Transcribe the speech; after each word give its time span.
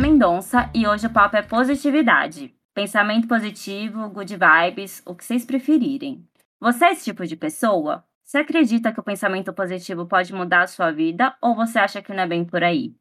Mendonça 0.00 0.70
e 0.74 0.86
hoje 0.88 1.06
o 1.06 1.12
papo 1.12 1.36
é 1.36 1.42
positividade. 1.42 2.54
Pensamento 2.72 3.28
positivo, 3.28 4.08
good 4.08 4.34
vibes, 4.34 5.02
o 5.04 5.14
que 5.14 5.22
vocês 5.22 5.44
preferirem. 5.44 6.26
Você 6.58 6.86
é 6.86 6.92
esse 6.92 7.04
tipo 7.04 7.26
de 7.26 7.36
pessoa? 7.36 8.02
Você 8.24 8.38
acredita 8.38 8.94
que 8.94 8.98
o 8.98 9.02
pensamento 9.02 9.52
positivo 9.52 10.06
pode 10.06 10.32
mudar 10.32 10.62
a 10.62 10.66
sua 10.66 10.90
vida 10.90 11.36
ou 11.42 11.54
você 11.54 11.78
acha 11.78 12.00
que 12.00 12.14
não 12.14 12.22
é 12.22 12.26
bem 12.26 12.46
por 12.46 12.64
aí? 12.64 12.94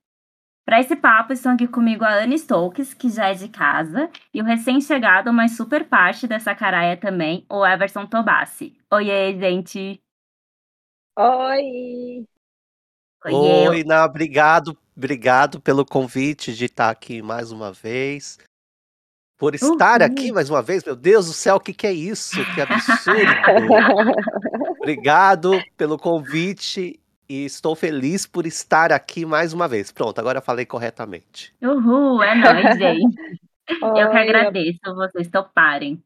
Para 0.66 0.82
esse 0.82 0.94
papo, 0.94 1.32
estão 1.32 1.54
aqui 1.54 1.70
comigo 1.70 2.04
a 2.04 2.16
Anne 2.16 2.38
Stokes, 2.38 2.94
que 2.94 3.10
já 3.10 3.30
é 3.30 3.34
de 3.34 3.48
casa, 3.48 4.10
e 4.34 4.42
o 4.42 4.46
recém-chegado, 4.46 5.32
mas 5.32 5.56
super 5.56 5.88
parte 5.88 6.28
dessa 6.28 6.54
caraia 6.54 6.98
também, 6.98 7.46
o 7.50 7.66
Everson 7.66 8.08
Tobassi. 8.08 8.78
Oiê, 8.92 9.40
gente! 9.40 10.04
Oi! 11.18 12.28
Oiê. 13.26 13.70
Oi, 13.70 13.84
Ná, 13.86 14.04
obrigado, 14.04 14.78
obrigado 15.00 15.62
pelo 15.62 15.86
convite 15.86 16.54
de 16.54 16.66
estar 16.66 16.90
aqui 16.90 17.22
mais 17.22 17.54
uma 17.54 17.72
vez. 17.72 18.38
Por 19.38 19.56
estar 19.56 20.02
uhum. 20.02 20.08
aqui 20.08 20.32
mais 20.34 20.50
uma 20.50 20.62
vez, 20.62 20.84
meu 20.84 20.98
Deus 20.98 21.28
do 21.28 21.34
céu, 21.34 21.56
o 21.56 21.60
que, 21.60 21.74
que 21.74 21.88
é 21.88 21.94
isso? 21.94 22.36
Que 22.54 22.60
absurdo! 22.60 23.32
obrigado 24.78 25.52
pelo 25.78 25.98
convite 25.98 27.00
e 27.30 27.46
estou 27.46 27.76
feliz 27.76 28.26
por 28.26 28.46
estar 28.46 28.92
aqui 28.92 29.26
mais 29.26 29.54
uma 29.54 29.70
vez. 29.70 29.90
Pronto, 29.90 30.20
agora 30.20 30.42
falei 30.42 30.66
corretamente. 30.66 31.56
Uhul, 31.62 32.22
é 32.22 32.36
nóis, 32.36 32.78
gente. 32.78 33.40
Oi, 33.82 34.04
eu 34.04 34.12
que 34.12 34.18
agradeço 34.18 34.80
eu... 34.86 34.96
vocês 34.96 35.30
toparem. 35.30 36.04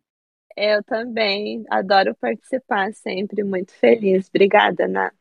Eu 0.55 0.83
também, 0.83 1.66
adoro 1.71 2.16
participar 2.21 2.94
sempre, 2.94 3.44
muito 3.44 3.71
feliz. 3.71 4.30
Obrigada, 4.30 4.86
Ana. 4.86 5.11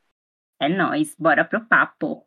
É 0.60 0.68
nóis, 0.68 1.16
bora 1.18 1.42
pro 1.42 1.64
papo. 1.64 2.26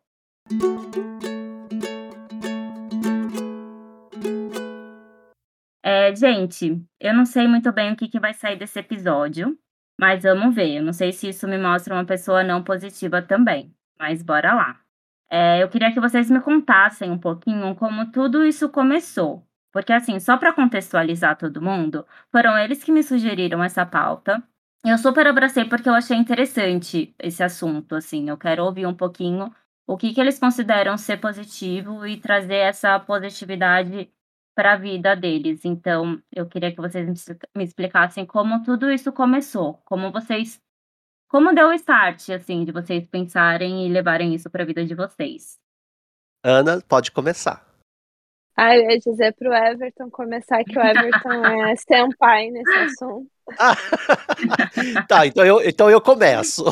É, 6.06 6.14
gente, 6.14 6.80
eu 7.00 7.12
não 7.14 7.26
sei 7.26 7.48
muito 7.48 7.72
bem 7.72 7.92
o 7.92 7.96
que, 7.96 8.08
que 8.08 8.20
vai 8.20 8.32
sair 8.32 8.56
desse 8.56 8.78
episódio, 8.78 9.58
mas 9.98 10.22
vamos 10.22 10.54
ver. 10.54 10.76
Eu 10.78 10.82
não 10.84 10.92
sei 10.92 11.12
se 11.12 11.28
isso 11.28 11.48
me 11.48 11.58
mostra 11.58 11.94
uma 11.94 12.04
pessoa 12.04 12.44
não 12.44 12.62
positiva 12.62 13.20
também, 13.20 13.74
mas 13.98 14.22
bora 14.22 14.54
lá. 14.54 14.80
É, 15.28 15.62
eu 15.62 15.68
queria 15.68 15.92
que 15.92 15.98
vocês 16.00 16.30
me 16.30 16.40
contassem 16.40 17.10
um 17.10 17.18
pouquinho 17.18 17.74
como 17.74 18.12
tudo 18.12 18.44
isso 18.44 18.68
começou. 18.68 19.44
Porque, 19.72 19.92
assim, 19.92 20.20
só 20.20 20.36
para 20.36 20.52
contextualizar 20.52 21.36
todo 21.36 21.60
mundo, 21.60 22.06
foram 22.30 22.56
eles 22.56 22.84
que 22.84 22.92
me 22.92 23.02
sugeriram 23.02 23.62
essa 23.64 23.84
pauta. 23.84 24.40
Eu 24.84 24.98
super 24.98 25.26
abracei 25.26 25.64
porque 25.64 25.88
eu 25.88 25.94
achei 25.94 26.16
interessante 26.16 27.14
esse 27.18 27.42
assunto, 27.42 27.96
assim. 27.96 28.28
Eu 28.28 28.38
quero 28.38 28.64
ouvir 28.64 28.86
um 28.86 28.94
pouquinho 28.94 29.52
o 29.88 29.96
que, 29.96 30.14
que 30.14 30.20
eles 30.20 30.38
consideram 30.38 30.96
ser 30.96 31.16
positivo 31.18 32.06
e 32.06 32.16
trazer 32.16 32.56
essa 32.56 32.98
positividade 33.00 34.08
para 34.56 34.72
a 34.72 34.76
vida 34.76 35.14
deles. 35.14 35.64
Então, 35.64 36.20
eu 36.34 36.46
queria 36.46 36.74
que 36.74 36.80
vocês 36.80 37.06
me 37.54 37.62
explicassem 37.62 38.24
como 38.24 38.62
tudo 38.64 38.90
isso 38.90 39.12
começou, 39.12 39.74
como 39.84 40.10
vocês 40.10 40.58
como 41.28 41.52
deu 41.52 41.68
o 41.68 41.72
start 41.72 42.30
assim 42.30 42.64
de 42.64 42.72
vocês 42.72 43.06
pensarem 43.06 43.84
e 43.84 43.92
levarem 43.92 44.34
isso 44.34 44.48
para 44.48 44.62
a 44.62 44.66
vida 44.66 44.84
de 44.84 44.94
vocês. 44.94 45.58
Ana, 46.42 46.80
pode 46.88 47.10
começar. 47.10 47.66
Ah, 48.56 48.74
eu 48.74 48.90
ia 48.90 48.98
dizer 48.98 49.34
pro 49.34 49.52
Everton 49.52 50.08
começar 50.08 50.64
que 50.64 50.78
o 50.78 50.80
Everton 50.80 51.44
é 51.44 51.76
senpai 51.76 52.50
nesse 52.50 52.72
assunto. 52.72 53.30
tá, 55.08 55.26
então 55.26 55.44
eu, 55.44 55.60
então 55.60 55.90
eu 55.90 56.00
começo. 56.00 56.64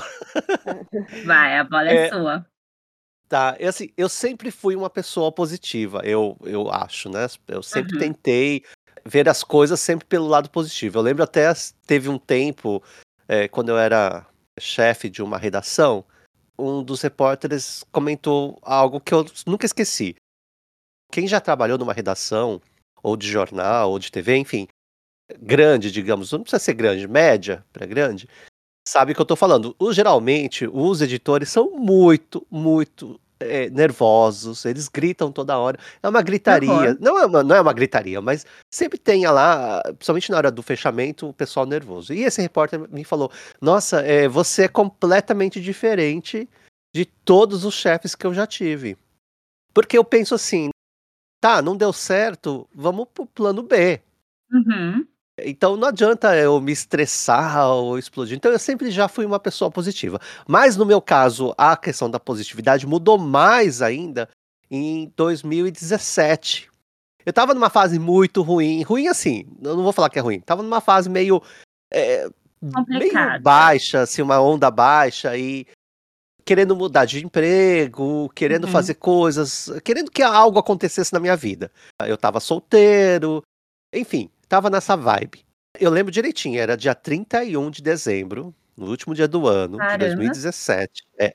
Vai, 1.27 1.59
a 1.59 1.65
bola 1.65 1.91
é, 1.91 2.07
é 2.07 2.09
sua. 2.09 2.47
Tá, 3.35 3.57
eu, 3.59 3.69
assim, 3.69 3.89
eu 3.97 4.09
sempre 4.09 4.53
fui 4.53 4.77
uma 4.77 4.89
pessoa 4.89 5.33
positiva, 5.33 6.01
eu, 6.05 6.39
eu 6.45 6.71
acho, 6.71 7.09
né? 7.09 7.27
Eu 7.49 7.65
sempre 7.65 7.95
uhum. 7.95 7.99
tentei 7.99 8.63
ver 9.05 9.29
as 9.29 9.43
coisas 9.43 9.81
sempre 9.81 10.07
pelo 10.07 10.29
lado 10.29 10.49
positivo. 10.49 10.99
Eu 10.99 11.03
lembro 11.03 11.25
até, 11.25 11.53
teve 11.85 12.09
um 12.09 12.17
tempo, 12.17 12.81
é, 13.27 13.49
quando 13.49 13.71
eu 13.71 13.77
era 13.77 14.25
chefe 14.61 15.11
de 15.11 15.21
uma 15.21 15.37
redação, 15.37 16.05
um 16.57 16.81
dos 16.81 17.03
repórteres 17.03 17.85
comentou 17.91 18.57
algo 18.63 19.01
que 19.01 19.13
eu 19.13 19.27
nunca 19.45 19.67
esqueci. 19.67 20.15
Quem 21.11 21.27
já 21.27 21.41
trabalhou 21.41 21.77
numa 21.77 21.93
redação, 21.93 22.63
ou 23.03 23.17
de 23.17 23.27
jornal, 23.27 23.91
ou 23.91 23.99
de 23.99 24.13
TV, 24.13 24.37
enfim, 24.37 24.69
grande, 25.41 25.91
digamos, 25.91 26.31
não 26.31 26.43
precisa 26.43 26.63
ser 26.63 26.75
grande, 26.75 27.09
média 27.09 27.65
para 27.73 27.85
grande, 27.85 28.29
sabe 28.87 29.11
o 29.11 29.15
que 29.17 29.21
eu 29.21 29.27
tô 29.27 29.35
falando. 29.35 29.75
O, 29.77 29.93
geralmente, 29.93 30.69
os 30.73 31.03
editores 31.03 31.49
são 31.49 31.73
muito, 31.73 32.47
muito 32.49 33.21
é, 33.45 33.71
nervosos, 33.71 34.65
eles 34.65 34.89
gritam 34.89 35.31
toda 35.31 35.59
hora. 35.59 35.79
É 36.03 36.09
uma 36.09 36.23
gritaria. 36.23 36.97
Não, 37.01 37.19
é 37.19 37.27
uma, 37.27 37.43
não 37.43 37.57
é 37.57 37.61
uma 37.61 37.73
gritaria, 37.73 38.21
mas 38.21 38.47
sempre 38.71 38.99
tem 38.99 39.27
lá, 39.27 39.83
principalmente 39.85 40.31
na 40.31 40.37
hora 40.37 40.51
do 40.51 40.63
fechamento, 40.63 41.29
o 41.29 41.33
pessoal 41.33 41.67
nervoso. 41.67 42.13
E 42.13 42.25
esse 42.25 42.41
repórter 42.41 42.81
me 42.91 43.05
falou: 43.05 43.31
Nossa, 43.61 44.01
é, 44.01 44.29
você 44.29 44.65
é 44.65 44.69
completamente 44.69 45.61
diferente 45.61 46.49
de 46.95 47.05
todos 47.05 47.65
os 47.65 47.75
chefes 47.75 48.15
que 48.15 48.27
eu 48.27 48.33
já 48.33 48.47
tive. 48.47 48.97
Porque 49.75 49.99
eu 49.99 50.05
penso 50.05 50.37
assim, 50.37 50.71
tá, 51.41 51.61
não 51.61 51.77
deu 51.77 51.93
certo, 51.93 52.69
vamos 52.73 53.09
pro 53.13 53.27
plano 53.27 53.63
B. 53.65 54.01
Uhum. 54.53 55.05
Então 55.39 55.77
não 55.77 55.89
adianta 55.89 56.37
eu 56.37 56.61
me 56.61 56.73
estressar 56.73 57.67
ou 57.67 57.99
explodir. 57.99 58.37
Então 58.37 58.53
eu 58.53 58.59
sempre 58.59 58.91
já 58.91 59.09
fui 59.09 59.27
uma 59.27 59.41
pessoa 59.41 59.71
positiva. 59.71 60.21
Mas 60.47 60.77
no 60.77 60.87
meu 60.87 61.01
caso, 61.01 61.55
a 61.59 61.77
questão 61.77 62.09
da 62.09 62.21
positividade 62.21 62.87
mudou 62.87 63.19
mais 63.19 63.83
ainda 63.83 64.29
em 64.71 65.13
2017. 65.17 66.71
Eu 67.27 67.33
tava 67.33 67.55
numa 67.55 67.71
fase 67.71 67.99
muito 67.99 68.43
ruim. 68.43 68.83
Ruim 68.83 69.09
assim, 69.09 69.47
eu 69.63 69.77
não 69.77 69.83
vou 69.83 69.93
falar 69.93 70.11
que 70.11 70.19
é 70.19 70.23
ruim. 70.23 70.41
Tava 70.41 70.63
numa 70.63 70.81
fase 70.81 71.09
meio. 71.09 71.43
É, 71.93 72.29
meio 72.89 73.13
baixa, 73.43 74.03
assim, 74.03 74.23
uma 74.23 74.41
onda 74.41 74.71
baixa 74.71 75.37
e 75.37 75.67
querendo 76.45 76.77
mudar 76.77 77.07
de 77.07 77.25
emprego, 77.25 78.31
querendo 78.35 78.65
uhum. 78.65 78.71
fazer 78.71 78.95
coisas, 78.95 79.71
querendo 79.83 80.11
que 80.11 80.23
algo 80.23 80.59
acontecesse 80.59 81.13
na 81.13 81.19
minha 81.19 81.37
vida. 81.37 81.73
Eu 82.07 82.19
tava 82.19 82.39
solteiro, 82.39 83.43
enfim, 83.95 84.29
tava 84.47 84.71
nessa 84.71 84.97
vibe. 84.97 85.45
Eu 85.79 85.91
lembro 85.91 86.13
direitinho, 86.13 86.61
era 86.61 86.77
dia 86.77 86.95
31 86.95 87.71
de 87.71 87.83
dezembro, 87.83 88.55
no 88.77 88.87
último 88.89 89.15
dia 89.15 89.27
do 89.27 89.47
ano, 89.47 89.79
Caramba. 89.79 89.99
de 89.99 90.15
2017. 90.15 91.03
É. 91.19 91.35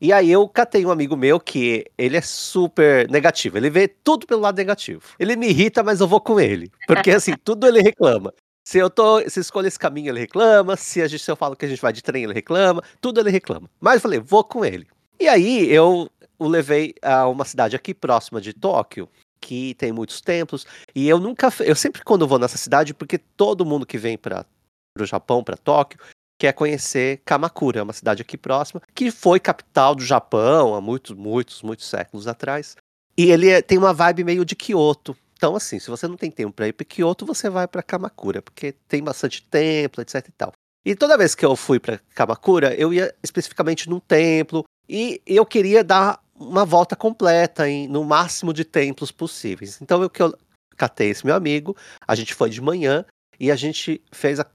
E 0.00 0.12
aí 0.12 0.30
eu 0.30 0.48
catei 0.48 0.86
um 0.86 0.90
amigo 0.90 1.16
meu 1.16 1.40
que 1.40 1.84
ele 1.98 2.16
é 2.16 2.20
super 2.20 3.10
negativo, 3.10 3.56
ele 3.56 3.68
vê 3.68 3.88
tudo 3.88 4.26
pelo 4.26 4.42
lado 4.42 4.56
negativo. 4.56 5.02
Ele 5.18 5.34
me 5.34 5.48
irrita, 5.48 5.82
mas 5.82 6.00
eu 6.00 6.06
vou 6.06 6.20
com 6.20 6.38
ele. 6.38 6.70
Porque 6.86 7.10
assim, 7.10 7.34
tudo 7.44 7.66
ele 7.66 7.80
reclama. 7.80 8.32
Se 8.64 8.78
eu 8.78 8.88
tô, 8.90 9.28
se 9.28 9.40
escolho 9.40 9.66
esse 9.66 9.78
caminho, 9.78 10.10
ele 10.10 10.20
reclama. 10.20 10.76
Se, 10.76 11.02
a 11.02 11.08
gente, 11.08 11.22
se 11.22 11.30
eu 11.30 11.36
falo 11.36 11.56
que 11.56 11.64
a 11.64 11.68
gente 11.68 11.80
vai 11.80 11.92
de 11.92 12.02
trem, 12.02 12.24
ele 12.24 12.34
reclama. 12.34 12.82
Tudo 13.00 13.18
ele 13.18 13.30
reclama. 13.30 13.68
Mas 13.80 13.94
eu 13.94 14.00
falei, 14.02 14.20
vou 14.20 14.44
com 14.44 14.64
ele. 14.64 14.86
E 15.18 15.26
aí 15.26 15.72
eu 15.72 16.08
o 16.38 16.46
levei 16.46 16.94
a 17.02 17.26
uma 17.26 17.44
cidade 17.44 17.74
aqui 17.74 17.92
próxima 17.92 18.40
de 18.40 18.52
Tóquio, 18.52 19.08
que 19.40 19.74
tem 19.74 19.92
muitos 19.92 20.20
templos. 20.20 20.66
E 20.94 21.08
eu 21.08 21.18
nunca, 21.18 21.52
eu 21.60 21.74
sempre 21.74 22.02
quando 22.02 22.26
vou 22.26 22.38
nessa 22.38 22.58
cidade, 22.58 22.94
porque 22.94 23.18
todo 23.18 23.64
mundo 23.64 23.86
que 23.86 23.98
vem 23.98 24.16
para 24.16 24.44
o 24.98 25.04
Japão, 25.04 25.44
para 25.44 25.56
Tóquio, 25.56 25.98
quer 26.38 26.52
conhecer 26.52 27.20
Kamakura, 27.24 27.82
uma 27.82 27.92
cidade 27.92 28.22
aqui 28.22 28.38
próxima, 28.38 28.80
que 28.94 29.10
foi 29.10 29.40
capital 29.40 29.94
do 29.94 30.04
Japão 30.04 30.74
há 30.74 30.80
muitos, 30.80 31.16
muitos, 31.16 31.62
muitos 31.62 31.86
séculos 31.86 32.26
atrás. 32.28 32.76
E 33.16 33.30
ele 33.30 33.48
é, 33.48 33.60
tem 33.60 33.76
uma 33.76 33.92
vibe 33.92 34.24
meio 34.24 34.44
de 34.44 34.54
Kyoto. 34.54 35.16
Então, 35.36 35.56
assim, 35.56 35.78
se 35.78 35.90
você 35.90 36.06
não 36.06 36.16
tem 36.16 36.30
tempo 36.30 36.52
para 36.52 36.68
ir 36.68 36.72
para 36.72 36.84
Kyoto, 36.84 37.26
você 37.26 37.50
vai 37.50 37.66
para 37.66 37.82
Kamakura, 37.82 38.40
porque 38.40 38.72
tem 38.86 39.02
bastante 39.02 39.42
templo, 39.42 40.02
etc 40.02 40.26
e 40.28 40.32
tal. 40.32 40.52
E 40.84 40.94
toda 40.94 41.18
vez 41.18 41.34
que 41.34 41.44
eu 41.44 41.54
fui 41.54 41.78
para 41.78 42.00
Kamakura, 42.14 42.74
eu 42.74 42.94
ia 42.94 43.14
especificamente 43.22 43.90
num 43.90 44.00
templo 44.00 44.64
e 44.88 45.20
eu 45.26 45.44
queria 45.44 45.84
dar 45.84 46.20
uma 46.38 46.64
volta 46.64 46.94
completa 46.94 47.68
em, 47.68 47.88
no 47.88 48.04
máximo 48.04 48.52
de 48.52 48.64
templos 48.64 49.10
possíveis. 49.10 49.80
Então 49.80 50.02
eu 50.02 50.10
que 50.10 50.22
eu 50.22 50.36
catei 50.76 51.10
esse 51.10 51.26
meu 51.26 51.34
amigo, 51.34 51.76
a 52.06 52.14
gente 52.14 52.34
foi 52.34 52.50
de 52.50 52.60
manhã 52.60 53.04
e 53.38 53.50
a 53.50 53.56
gente 53.56 54.00
fez 54.12 54.38
a, 54.40 54.46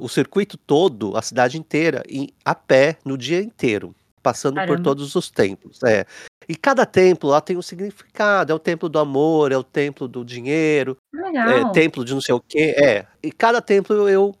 o 0.00 0.08
circuito 0.08 0.56
todo, 0.56 1.16
a 1.16 1.22
cidade 1.22 1.58
inteira, 1.58 2.02
em, 2.08 2.28
a 2.44 2.54
pé 2.54 2.98
no 3.04 3.16
dia 3.16 3.40
inteiro, 3.40 3.94
passando 4.22 4.56
Caramba. 4.56 4.76
por 4.76 4.82
todos 4.82 5.14
os 5.14 5.30
templos. 5.30 5.82
É. 5.84 6.04
E 6.48 6.56
cada 6.56 6.84
templo 6.84 7.30
lá 7.30 7.40
tem 7.40 7.56
um 7.56 7.62
significado. 7.62 8.52
É 8.52 8.54
o 8.54 8.58
templo 8.58 8.88
do 8.88 8.98
amor, 8.98 9.52
é 9.52 9.56
o 9.56 9.62
templo 9.62 10.08
do 10.08 10.24
dinheiro, 10.24 10.96
é 11.14 11.72
templo 11.72 12.04
de 12.04 12.12
não 12.12 12.20
sei 12.20 12.34
o 12.34 12.40
quê. 12.40 12.74
É. 12.76 13.06
E 13.22 13.30
cada 13.30 13.62
templo 13.62 14.08
eu 14.08 14.34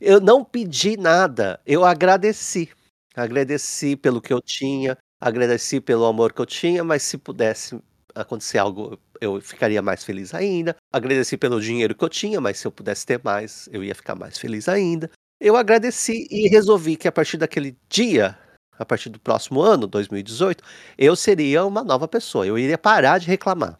eu 0.00 0.20
não 0.20 0.44
pedi 0.44 0.96
nada, 0.96 1.60
eu 1.64 1.84
agradeci. 1.84 2.68
Agradeci 3.14 3.94
pelo 3.94 4.20
que 4.20 4.32
eu 4.32 4.40
tinha, 4.40 4.98
agradeci 5.20 5.80
pelo 5.80 6.04
amor 6.04 6.32
que 6.32 6.40
eu 6.40 6.46
tinha, 6.46 6.84
mas 6.84 7.02
se 7.02 7.18
pudesse 7.18 7.78
acontecer 8.14 8.58
algo, 8.58 8.98
eu 9.20 9.40
ficaria 9.40 9.82
mais 9.82 10.04
feliz 10.04 10.34
ainda. 10.34 10.76
Agradeci 10.92 11.36
pelo 11.36 11.60
dinheiro 11.60 11.94
que 11.94 12.04
eu 12.04 12.08
tinha, 12.08 12.40
mas 12.40 12.58
se 12.58 12.66
eu 12.66 12.72
pudesse 12.72 13.04
ter 13.04 13.20
mais, 13.22 13.68
eu 13.72 13.82
ia 13.82 13.94
ficar 13.94 14.14
mais 14.14 14.38
feliz 14.38 14.68
ainda. 14.68 15.10
Eu 15.40 15.56
agradeci 15.56 16.26
e 16.30 16.48
resolvi 16.48 16.96
que 16.96 17.08
a 17.08 17.12
partir 17.12 17.36
daquele 17.36 17.76
dia, 17.88 18.38
a 18.78 18.84
partir 18.84 19.08
do 19.08 19.18
próximo 19.18 19.60
ano, 19.60 19.86
2018, 19.86 20.62
eu 20.96 21.16
seria 21.16 21.64
uma 21.64 21.82
nova 21.82 22.06
pessoa. 22.06 22.46
Eu 22.46 22.58
iria 22.58 22.78
parar 22.78 23.18
de 23.18 23.26
reclamar. 23.26 23.78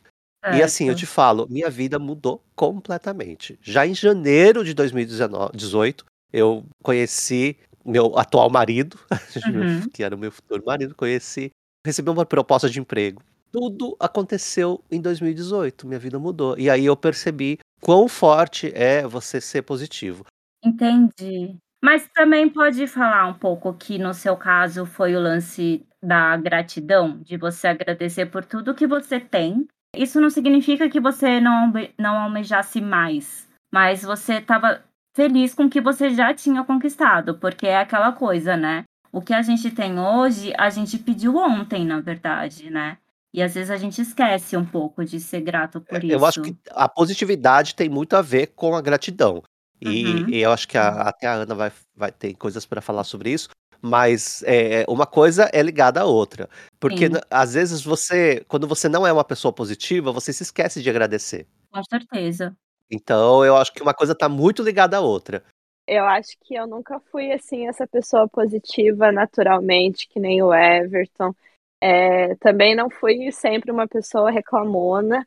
E 0.52 0.62
assim, 0.62 0.90
eu 0.90 0.94
te 0.94 1.06
falo, 1.06 1.46
minha 1.48 1.70
vida 1.70 1.98
mudou 1.98 2.44
completamente. 2.54 3.58
Já 3.62 3.86
em 3.86 3.94
janeiro 3.94 4.62
de 4.62 4.74
2019 4.74 5.56
18, 5.56 6.04
eu 6.30 6.66
conheci 6.82 7.56
meu 7.84 8.18
atual 8.18 8.50
marido, 8.50 8.98
Uhum. 9.46 9.88
que 9.92 10.02
era 10.02 10.14
o 10.14 10.18
meu 10.18 10.32
futuro 10.32 10.62
marido, 10.64 10.94
conheci, 10.94 11.50
recebi 11.86 12.10
uma 12.10 12.24
proposta 12.26 12.68
de 12.68 12.80
emprego. 12.80 13.22
Tudo 13.52 13.96
aconteceu 14.00 14.82
em 14.90 15.00
2018, 15.00 15.86
minha 15.86 15.98
vida 15.98 16.18
mudou. 16.18 16.58
E 16.58 16.68
aí 16.68 16.86
eu 16.86 16.96
percebi 16.96 17.58
quão 17.80 18.08
forte 18.08 18.72
é 18.74 19.06
você 19.06 19.40
ser 19.40 19.62
positivo. 19.62 20.24
Entendi. 20.64 21.56
Mas 21.84 22.08
também 22.14 22.48
pode 22.48 22.86
falar 22.86 23.26
um 23.28 23.34
pouco 23.34 23.74
que 23.74 23.98
no 23.98 24.14
seu 24.14 24.36
caso 24.36 24.86
foi 24.86 25.14
o 25.14 25.20
lance 25.20 25.86
da 26.02 26.36
gratidão, 26.36 27.20
de 27.20 27.36
você 27.36 27.68
agradecer 27.68 28.26
por 28.26 28.44
tudo 28.44 28.74
que 28.74 28.86
você 28.86 29.20
tem. 29.20 29.66
Isso 29.94 30.20
não 30.20 30.30
significa 30.30 30.88
que 30.88 30.98
você 30.98 31.40
não 31.40 31.72
não 31.98 32.16
almejasse 32.16 32.80
mais, 32.80 33.46
mas 33.72 34.02
você 34.02 34.34
estava 34.34 34.82
feliz 35.14 35.54
com 35.54 35.64
o 35.64 35.70
que 35.70 35.80
você 35.80 36.10
já 36.14 36.34
tinha 36.34 36.64
conquistado, 36.64 37.38
porque 37.38 37.66
é 37.66 37.78
aquela 37.78 38.12
coisa, 38.12 38.56
né, 38.56 38.84
o 39.12 39.22
que 39.22 39.32
a 39.34 39.42
gente 39.42 39.70
tem 39.70 39.98
hoje, 39.98 40.52
a 40.58 40.70
gente 40.70 40.98
pediu 40.98 41.36
ontem, 41.36 41.84
na 41.86 42.00
verdade, 42.00 42.70
né. 42.70 42.98
E 43.34 43.42
às 43.42 43.54
vezes 43.54 43.70
a 43.70 43.76
gente 43.76 44.00
esquece 44.00 44.56
um 44.56 44.64
pouco 44.64 45.04
de 45.04 45.20
ser 45.20 45.40
grato 45.42 45.80
por 45.80 46.04
É, 46.08 46.14
eu 46.14 46.24
acho 46.24 46.40
isso. 46.40 46.42
que 46.42 46.56
a 46.70 46.88
positividade 46.88 47.74
tem 47.74 47.88
muito 47.88 48.14
a 48.16 48.22
ver 48.22 48.48
com 48.48 48.74
a 48.74 48.80
gratidão. 48.82 49.42
E 49.80 50.24
Uhum. 50.24 50.28
e 50.28 50.38
eu 50.40 50.52
acho 50.52 50.66
que 50.68 50.78
a 50.78 50.88
até 51.08 51.26
a 51.26 51.34
Ana 51.34 51.54
vai 51.54 51.72
vai 51.94 52.10
ter 52.12 52.34
coisas 52.34 52.64
pra 52.64 52.80
falar 52.80 53.04
sobre 53.04 53.30
isso, 53.32 53.48
mas, 53.82 54.42
eh, 54.46 54.84
uma 54.88 55.06
coisa 55.06 55.50
é 55.52 55.60
ligada 55.62 56.00
à 56.00 56.04
outra. 56.04 56.48
Porque 56.80 57.06
Sim. 57.08 57.20
às 57.30 57.54
vezes 57.54 57.82
você 57.82 58.44
quando 58.48 58.66
você 58.66 58.88
não 58.88 59.06
é 59.06 59.12
uma 59.12 59.24
pessoa 59.24 59.52
positiva, 59.52 60.12
você 60.12 60.32
se 60.32 60.42
esquece 60.42 60.82
de 60.82 60.88
agradecer. 60.90 61.46
Com 61.72 61.82
certeza. 61.84 62.56
Então 62.90 63.44
eu 63.44 63.56
acho 63.56 63.72
que 63.72 63.82
uma 63.82 63.94
coisa 63.94 64.14
tá 64.14 64.28
muito 64.28 64.62
ligada 64.62 64.96
à 64.96 65.00
outra. 65.00 65.42
Eu 65.86 66.04
acho 66.06 66.36
que 66.40 66.54
eu 66.54 66.66
nunca 66.66 66.98
fui, 66.98 67.30
assim, 67.30 67.68
essa 67.68 67.86
pessoa 67.86 68.26
positiva 68.26 69.12
naturalmente, 69.12 70.08
que 70.08 70.18
nem 70.18 70.42
o 70.42 70.52
Everton. 70.54 71.34
Eh, 71.82 72.34
também 72.36 72.74
não 72.74 72.88
fui 72.88 73.30
sempre 73.30 73.70
uma 73.70 73.86
pessoa 73.86 74.30
reclamona. 74.30 75.26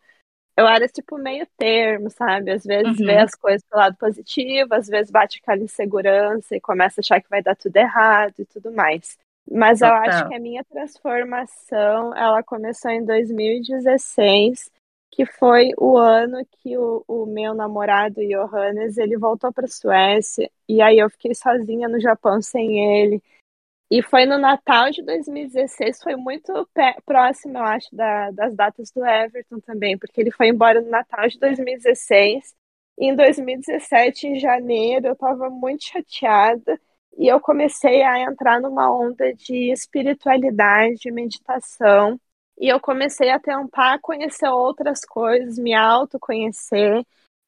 Eu 0.58 0.68
era 0.68 0.88
tipo 0.88 1.18
meio 1.20 1.48
termo, 1.58 2.10
sabe, 2.10 2.52
às 2.52 2.64
vezes 2.66 2.98
vê 2.98 3.18
Uhum. 3.18 3.24
as 3.24 3.36
coisas 3.36 3.64
pelo 3.70 3.82
lado 3.82 3.98
positivo, 3.98 4.74
às 4.74 4.88
vezes 4.88 5.12
bate 5.12 5.40
aquela 5.42 5.64
insegurança 5.64 6.56
e 6.56 6.62
começa 6.62 7.00
a 7.00 7.04
achar 7.04 7.22
que 7.22 7.30
vai 7.30 7.44
dar 7.44 7.56
tudo 7.56 7.78
errado 7.78 8.34
e 8.40 8.46
tudo 8.46 8.72
mais. 8.72 9.18
Mas 9.52 9.82
eu 9.82 9.90
acho 9.90 10.18
Total. 10.18 10.30
que 10.30 10.36
a 10.36 10.40
minha 10.40 10.64
transformação, 10.66 12.16
ela 12.16 12.42
começou 12.44 12.90
em 12.92 13.06
2016, 13.06 14.72
que 15.12 15.26
foi 15.26 15.72
o 15.78 15.98
ano 15.98 16.46
que 16.46 16.78
o 16.78 17.04
o 17.08 17.26
meu 17.26 17.54
namorado 17.54 18.22
Johannes, 18.28 18.98
ele 18.98 19.18
voltou 19.18 19.52
pra 19.54 19.68
Suécia, 19.68 20.50
e 20.68 20.82
aí 20.82 21.00
eu 21.00 21.10
fiquei 21.10 21.34
sozinha 21.36 21.88
no 21.90 22.00
Japão 22.00 22.42
sem 22.42 22.80
ele. 23.02 23.22
E 23.90 24.02
foi 24.04 24.26
no 24.26 24.38
Natal 24.38 24.92
de 24.92 25.02
2016, 25.04 26.04
foi 26.04 26.16
muito 26.16 26.52
próximo 27.06 27.58
eu 27.58 27.64
acho 27.64 27.96
da 27.96 28.32
das 28.32 28.56
datas 28.56 28.92
do 28.92 29.06
Everton 29.06 29.60
também, 29.62 29.98
porque 29.98 30.20
ele 30.22 30.32
foi 30.32 30.50
embora 30.50 30.82
no 30.82 30.90
Natal 30.90 31.28
de 31.28 31.40
2016. 31.40 32.56
Em 33.00 33.16
2017, 33.16 34.28
em 34.28 34.40
janeiro, 34.40 35.08
eu 35.08 35.14
estava 35.14 35.50
muito 35.50 35.86
chateada, 35.86 36.80
e 37.18 37.28
eu 37.28 37.40
comecei 37.40 38.02
a 38.04 38.20
entrar 38.22 38.60
numa 38.62 38.92
onda 38.92 39.34
de 39.34 39.72
espiritualidade, 39.72 41.12
meditação, 41.12 42.20
e 42.60 42.68
eu 42.68 42.80
comecei 42.80 43.30
a 43.30 43.40
tentar 43.40 44.00
conhecer 44.00 44.48
outras 44.50 45.02
coisas, 45.06 45.58
me 45.58 45.74
autoconhecer, 45.74 47.04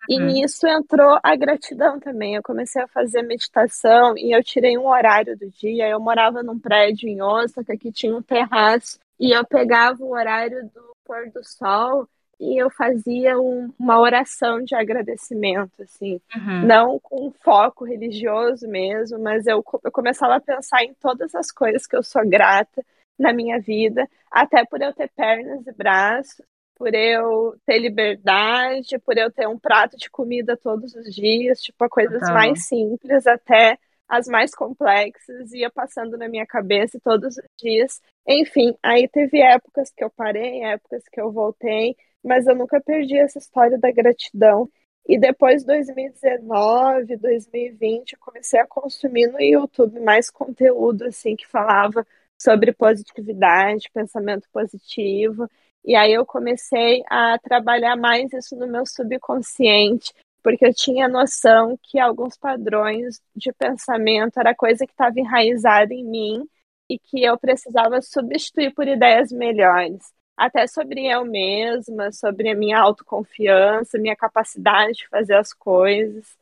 e 0.07 0.19
Uhum. 0.19 0.25
nisso 0.27 0.67
entrou 0.67 1.19
a 1.23 1.35
gratidão 1.35 1.99
também. 1.99 2.35
Eu 2.35 2.43
comecei 2.43 2.81
a 2.81 2.87
fazer 2.87 3.21
meditação 3.21 4.17
e 4.17 4.35
eu 4.35 4.43
tirei 4.43 4.77
um 4.77 4.87
horário 4.87 5.37
do 5.37 5.49
dia, 5.49 5.87
eu 5.89 5.99
morava 5.99 6.41
num 6.41 6.57
prédio 6.59 7.07
em 7.09 7.21
Osaka 7.21 7.77
que 7.77 7.91
tinha 7.91 8.15
um 8.15 8.21
terraço, 8.21 8.99
e 9.19 9.31
eu 9.31 9.45
pegava 9.45 10.03
o 10.03 10.11
horário 10.13 10.63
do 10.73 10.81
pôr 11.05 11.29
do 11.31 11.43
sol 11.43 12.07
e 12.39 12.57
eu 12.61 12.69
fazia 12.69 13.37
um 13.39 13.71
uma 13.77 13.99
oração 13.99 14.63
de 14.63 14.73
agradecimento, 14.75 15.81
assim, 15.83 16.19
Uhum. 16.35 16.67
não 16.67 16.99
com 16.99 17.31
foco 17.43 17.83
religioso 17.85 18.67
mesmo, 18.67 19.19
mas 19.19 19.45
eu 19.47 19.63
eu 19.83 19.91
começava 19.91 20.35
a 20.35 20.39
pensar 20.41 20.83
em 20.83 20.93
todas 20.95 21.35
as 21.35 21.51
coisas 21.51 21.85
que 21.85 21.95
eu 21.95 22.03
sou 22.03 22.25
grata 22.27 22.83
na 23.19 23.33
minha 23.33 23.59
vida, 23.59 24.07
até 24.31 24.65
por 24.65 24.81
eu 24.81 24.93
ter 24.93 25.09
pernas 25.09 25.67
e 25.67 25.71
braços, 25.73 26.41
por 26.75 26.93
eu 26.93 27.55
ter 27.65 27.77
liberdade, 27.77 28.97
por 28.99 29.17
eu 29.17 29.29
ter 29.29 29.47
um 29.47 29.59
prato 29.59 29.97
de 29.97 30.09
comida 30.09 30.55
todos 30.55 30.95
os 30.95 31.13
dias, 31.13 31.61
tipo, 31.61 31.87
coisas 31.89 32.19
Total. 32.19 32.33
mais 32.33 32.65
simples 32.65 33.27
até 33.27 33.77
as 34.07 34.27
mais 34.27 34.55
complexas, 34.55 35.53
ia 35.53 35.69
passando 35.69 36.17
na 36.17 36.27
minha 36.27 36.45
cabeça 36.45 36.99
todos 37.03 37.37
os 37.37 37.43
dias. 37.61 38.01
Enfim, 38.27 38.75
aí 38.81 39.07
teve 39.07 39.39
épocas 39.39 39.91
que 39.95 40.03
eu 40.03 40.09
parei, 40.09 40.63
épocas 40.63 41.03
que 41.11 41.21
eu 41.21 41.31
voltei, 41.31 41.95
mas 42.23 42.47
eu 42.47 42.55
nunca 42.55 42.81
perdi 42.81 43.17
essa 43.17 43.37
história 43.37 43.77
da 43.77 43.91
gratidão. 43.91 44.67
E 45.07 45.19
depois 45.19 45.63
2019, 45.63 47.17
2020, 47.17 48.13
eu 48.13 48.19
comecei 48.19 48.59
a 48.59 48.67
consumir 48.67 49.27
no 49.27 49.41
YouTube 49.41 49.99
mais 49.99 50.29
conteúdo, 50.29 51.05
assim, 51.05 51.35
que 51.35 51.47
falava 51.47 52.05
sobre 52.39 52.73
positividade, 52.73 53.89
pensamento 53.93 54.47
positivo, 54.51 55.49
e 55.83 55.95
aí 55.95 56.13
eu 56.13 56.25
comecei 56.25 57.03
a 57.09 57.37
trabalhar 57.39 57.95
mais 57.95 58.31
isso 58.33 58.55
no 58.55 58.67
meu 58.67 58.85
subconsciente, 58.85 60.13
porque 60.43 60.65
eu 60.65 60.73
tinha 60.73 61.07
noção 61.07 61.77
que 61.83 61.99
alguns 61.99 62.37
padrões 62.37 63.21
de 63.35 63.51
pensamento 63.53 64.39
era 64.39 64.55
coisa 64.55 64.85
que 64.85 64.91
estava 64.93 65.19
enraizada 65.19 65.93
em 65.93 66.03
mim 66.03 66.47
e 66.89 66.97
que 66.97 67.23
eu 67.23 67.37
precisava 67.37 68.01
substituir 68.01 68.73
por 68.73 68.87
ideias 68.87 69.31
melhores, 69.31 69.99
até 70.35 70.65
sobre 70.67 71.05
eu 71.07 71.25
mesma, 71.25 72.11
sobre 72.11 72.49
a 72.49 72.55
minha 72.55 72.79
autoconfiança, 72.79 73.99
minha 73.99 74.15
capacidade 74.15 74.93
de 74.99 75.07
fazer 75.09 75.35
as 75.35 75.53
coisas. 75.53 76.38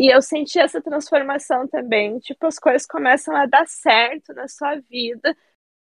E 0.00 0.10
eu 0.10 0.22
senti 0.22 0.58
essa 0.58 0.80
transformação 0.80 1.68
também, 1.68 2.18
tipo, 2.20 2.46
as 2.46 2.58
coisas 2.58 2.86
começam 2.86 3.36
a 3.36 3.44
dar 3.44 3.66
certo 3.68 4.32
na 4.32 4.48
sua 4.48 4.76
vida, 4.88 5.36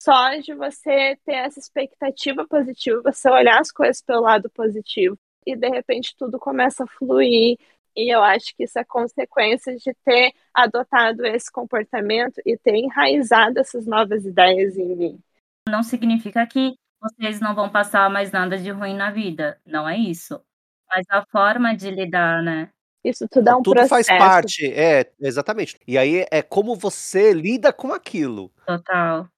só 0.02 0.34
de 0.36 0.54
você 0.54 1.18
ter 1.22 1.34
essa 1.34 1.58
expectativa 1.60 2.46
positiva, 2.48 3.02
você 3.12 3.28
olhar 3.28 3.60
as 3.60 3.70
coisas 3.70 4.00
pelo 4.00 4.22
lado 4.22 4.48
positivo, 4.48 5.18
e 5.46 5.54
de 5.54 5.68
repente 5.68 6.16
tudo 6.16 6.38
começa 6.38 6.84
a 6.84 6.86
fluir. 6.86 7.58
E 7.94 8.10
eu 8.10 8.22
acho 8.22 8.56
que 8.56 8.64
isso 8.64 8.78
é 8.78 8.84
consequência 8.84 9.76
de 9.76 9.92
ter 10.02 10.32
adotado 10.54 11.26
esse 11.26 11.52
comportamento 11.52 12.40
e 12.46 12.56
ter 12.56 12.74
enraizado 12.74 13.58
essas 13.58 13.86
novas 13.86 14.24
ideias 14.24 14.78
em 14.78 14.96
mim. 14.96 15.20
Não 15.68 15.82
significa 15.82 16.46
que 16.46 16.74
vocês 16.98 17.38
não 17.38 17.54
vão 17.54 17.68
passar 17.68 18.08
mais 18.08 18.32
nada 18.32 18.56
de 18.56 18.70
ruim 18.70 18.94
na 18.94 19.10
vida, 19.10 19.60
não 19.66 19.86
é 19.86 19.98
isso. 19.98 20.40
Mas 20.88 21.04
a 21.10 21.22
forma 21.26 21.76
de 21.76 21.90
lidar, 21.90 22.42
né. 22.42 22.70
Isso 23.08 23.26
tudo 23.28 23.48
é 23.48 23.54
um 23.56 23.62
tudo 23.62 23.84
faz 23.84 24.08
processo. 24.08 24.16
parte 24.16 24.72
é, 24.72 25.10
exatamente. 25.20 25.78
E 25.86 25.98
aí 25.98 26.26
é 26.30 26.42
como 26.42 26.74
você 26.76 27.32
lida 27.32 27.72
com 27.72 27.92
aquilo. 27.92 28.50
Total. 28.66 29.28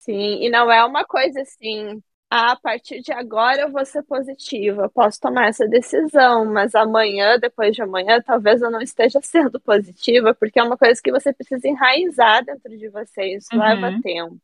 Sim, 0.00 0.42
e 0.44 0.50
não 0.50 0.70
é 0.72 0.84
uma 0.84 1.04
coisa 1.04 1.42
assim: 1.42 2.02
"Ah, 2.30 2.52
a 2.52 2.56
partir 2.60 3.00
de 3.02 3.12
agora 3.12 3.62
eu 3.62 3.72
vou 3.72 3.84
ser 3.86 4.02
positiva, 4.04 4.84
eu 4.84 4.90
posso 4.90 5.20
tomar 5.20 5.48
essa 5.48 5.68
decisão, 5.68 6.44
mas 6.46 6.74
amanhã, 6.74 7.38
depois 7.38 7.74
de 7.76 7.82
amanhã, 7.82 8.22
talvez 8.22 8.62
eu 8.62 8.70
não 8.70 8.80
esteja 8.82 9.20
sendo 9.22 9.60
positiva", 9.60 10.34
porque 10.34 10.58
é 10.60 10.62
uma 10.64 10.76
coisa 10.78 11.00
que 11.02 11.12
você 11.12 11.32
precisa 11.32 11.68
enraizar 11.68 12.44
dentro 12.44 12.76
de 12.78 12.88
você, 12.90 13.36
isso 13.36 13.56
leva 13.56 13.88
Uhum. 13.88 14.02
tempo. 14.02 14.38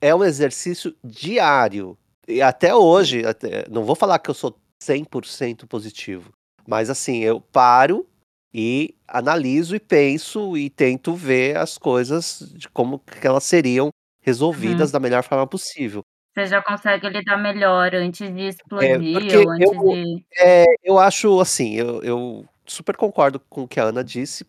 É 0.00 0.14
um 0.14 0.24
exercício 0.24 0.94
diário. 1.02 1.96
E 2.28 2.40
até 2.42 2.74
hoje, 2.74 3.24
até 3.26 3.68
não 3.70 3.84
vou 3.84 3.94
falar 3.96 4.18
que 4.18 4.30
eu 4.30 4.34
sou 4.34 4.58
100% 4.78 5.66
positivo, 5.66 6.32
mas 6.66 6.90
assim, 6.90 7.18
eu 7.20 7.40
paro 7.40 8.06
e 8.52 8.94
analiso 9.08 9.74
e 9.76 9.80
penso 9.80 10.56
e 10.56 10.70
tento 10.70 11.14
ver 11.14 11.56
as 11.56 11.76
coisas 11.78 12.38
de 12.56 12.68
como 12.68 12.98
que 13.00 13.26
elas 13.26 13.44
seriam 13.44 13.88
resolvidas 14.22 14.88
Uhum. 14.90 14.92
da 14.92 15.00
melhor 15.00 15.22
forma 15.24 15.46
possível. 15.46 16.02
Você 16.34 16.46
já 16.46 16.62
consegue 16.62 17.08
lidar 17.08 17.36
melhor 17.36 17.94
antes 17.94 18.28
de 18.32 18.42
É, 18.42 18.48
explodir 18.48 19.12
porque 19.12 19.36
ou 19.36 19.42
eu 19.44 19.50
antes 19.50 19.70
de 19.70 20.24
eh, 20.38 20.64
eu 20.82 20.98
acho 20.98 21.40
assim, 21.40 21.74
eu 21.74 22.02
eu 22.02 22.44
super 22.66 22.96
concordo 22.96 23.38
com 23.48 23.62
o 23.64 23.68
que 23.68 23.78
a 23.78 23.84
Ana 23.84 24.02
disse. 24.02 24.44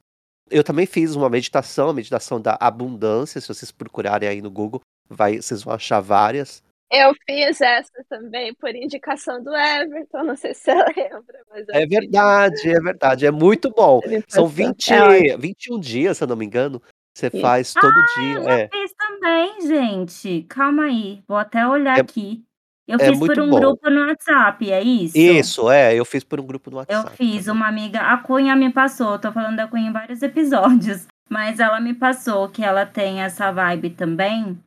Eu 0.50 0.64
também 0.64 0.86
fiz 0.86 1.16
uma 1.16 1.30
meditação, 1.30 1.90
a 1.90 1.94
meditação 1.94 2.40
da 2.42 2.58
abundância, 2.60 3.42
se 3.42 3.48
vocês 3.48 3.72
procurarem 3.72 4.30
aí 4.30 4.42
no 4.42 4.50
Google, 4.52 4.82
vai 5.10 5.42
vocês 5.42 5.64
vão 5.64 5.74
achar 5.74 6.00
várias. 6.00 6.64
Eu 6.98 7.14
fiz 7.26 7.60
essa 7.62 7.92
também 8.10 8.54
por 8.56 8.74
indicação 8.76 9.44
do 9.44 9.56
Everton, 9.56 10.24
não 10.24 10.36
sei 10.36 10.54
se 10.54 10.62
você 10.64 10.74
lembra, 10.96 11.40
mas 11.50 11.68
eu 11.68 11.76
É 11.76 11.82
fiz 11.82 11.90
verdade, 11.90 12.70
é 12.70 12.80
verdade, 12.80 13.26
é 13.26 13.32
muito 13.32 13.70
bom. 13.72 14.02
São 14.28 14.48
passou, 14.48 14.48
20 14.48 14.94
é 14.94 15.04
ótimo. 15.04 15.38
21 15.40 15.80
dias, 15.80 16.18
se 16.18 16.24
eu 16.24 16.28
não 16.28 16.36
me 16.36 16.46
engano, 16.46 16.82
você 17.14 17.30
Isso. 17.34 17.40
faz 17.42 17.74
Ah, 17.76 17.82
todo 17.82 18.04
dia 18.16 18.36
eu 18.36 18.50
é. 18.50 18.70
fiz 18.72 18.94
também, 18.94 19.62
gente. 19.68 20.44
Calma 20.50 20.84
aí, 20.86 21.24
vou 21.28 21.38
até 21.38 21.68
olhar 21.68 21.98
É 21.98 22.02
aqui. 22.02 22.44
Eu 22.88 23.00
É 23.00 23.06
fiz 23.10 23.22
por 23.26 23.40
um 23.40 23.50
bom. 23.50 23.60
grupo 23.60 23.90
no 23.90 24.06
WhatsApp, 24.08 24.72
é 24.72 24.82
isso? 24.82 25.18
Isso, 25.18 25.70
é, 25.72 25.96
eu 25.96 26.06
fiz 26.06 26.24
por 26.24 26.40
um 26.40 26.46
grupo 26.46 26.70
no 26.70 26.78
Eu 26.78 26.80
WhatsApp 26.80 27.18
fiz, 27.18 27.46
também. 27.46 27.56
uma 27.62 27.68
amiga 27.68 28.00
a 28.02 28.18
Cunha 28.20 28.56
me 28.56 28.72
passou, 28.72 29.18
tô 29.20 29.32
falando 29.32 29.56
da 29.58 29.68
Cunha 29.68 29.90
em 29.90 29.94
vários 29.94 30.22
episódios, 30.24 31.08
mas 31.30 31.60
ela 31.60 31.80
me 31.82 31.94
passou 31.96 32.48
que 32.50 32.64
ela 32.64 32.86
tem 32.86 33.22
essa 33.22 33.52
vibe 33.52 33.92
também. 33.92 34.60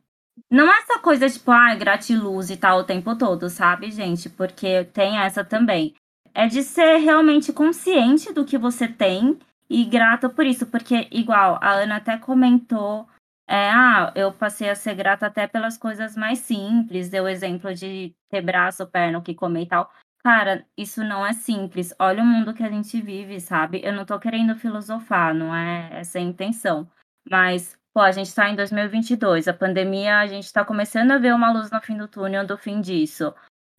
Não 0.51 0.71
é 0.71 0.79
essa 0.79 0.99
coisa 0.99 1.29
tipo, 1.29 1.51
ai, 1.51 1.77
gratiluz 1.77 2.49
e 2.49 2.57
tal 2.57 2.79
o 2.79 2.83
tempo 2.83 3.15
todo, 3.15 3.49
sabe, 3.49 3.91
gente? 3.91 4.29
Porque 4.29 4.83
tem 4.85 5.17
essa 5.19 5.43
também. 5.43 5.93
É 6.33 6.47
de 6.47 6.63
ser 6.63 6.97
realmente 6.97 7.53
consciente 7.53 8.33
do 8.33 8.45
que 8.45 8.57
você 8.57 8.87
tem 8.87 9.37
e 9.69 9.85
grata 9.85 10.29
por 10.29 10.45
isso, 10.45 10.65
porque 10.65 11.07
igual 11.11 11.59
a 11.61 11.73
Ana 11.73 11.97
até 11.97 12.17
comentou, 12.17 13.07
é, 13.47 13.69
ah, 13.69 14.11
eu 14.15 14.31
passei 14.31 14.69
a 14.69 14.75
ser 14.75 14.95
grata 14.95 15.27
até 15.27 15.47
pelas 15.47 15.77
coisas 15.77 16.15
mais 16.15 16.39
simples, 16.39 17.09
deu 17.09 17.27
exemplo 17.27 17.73
de 17.73 18.15
ter 18.29 18.41
braço, 18.41 18.87
perna, 18.87 19.19
o 19.19 19.21
que 19.23 19.35
comer 19.35 19.63
e 19.63 19.67
tal. 19.67 19.91
Cara, 20.23 20.65
isso 20.77 21.03
não 21.03 21.25
é 21.25 21.33
simples. 21.33 21.93
Olha 21.97 22.21
o 22.21 22.25
mundo 22.25 22.53
que 22.53 22.63
a 22.63 22.69
gente 22.69 23.01
vive, 23.01 23.39
sabe? 23.39 23.81
Eu 23.83 23.93
não 23.93 24.05
tô 24.05 24.19
querendo 24.19 24.55
filosofar, 24.55 25.33
não 25.33 25.55
é 25.55 25.89
essa 25.99 26.19
a 26.19 26.21
intenção. 26.21 26.89
Mas, 27.29 27.77
pô, 27.99 28.03
a 28.03 28.13
gente 28.13 28.33
tá 28.33 28.49
em 28.49 28.55
2022, 28.55 29.49
a 29.49 29.53
pandemia, 29.53 30.19
a 30.19 30.25
gente 30.25 30.53
tá 30.53 30.63
começando 30.63 31.11
a 31.11 31.17
ver 31.17 31.33
uma 31.35 31.51
luz 31.51 31.69
no 31.69 31.81
fim 31.81 31.97
do 31.97 32.07
túnel 32.07 32.47
do 32.47 32.57
fim 32.57 32.79
disso. 32.79 33.33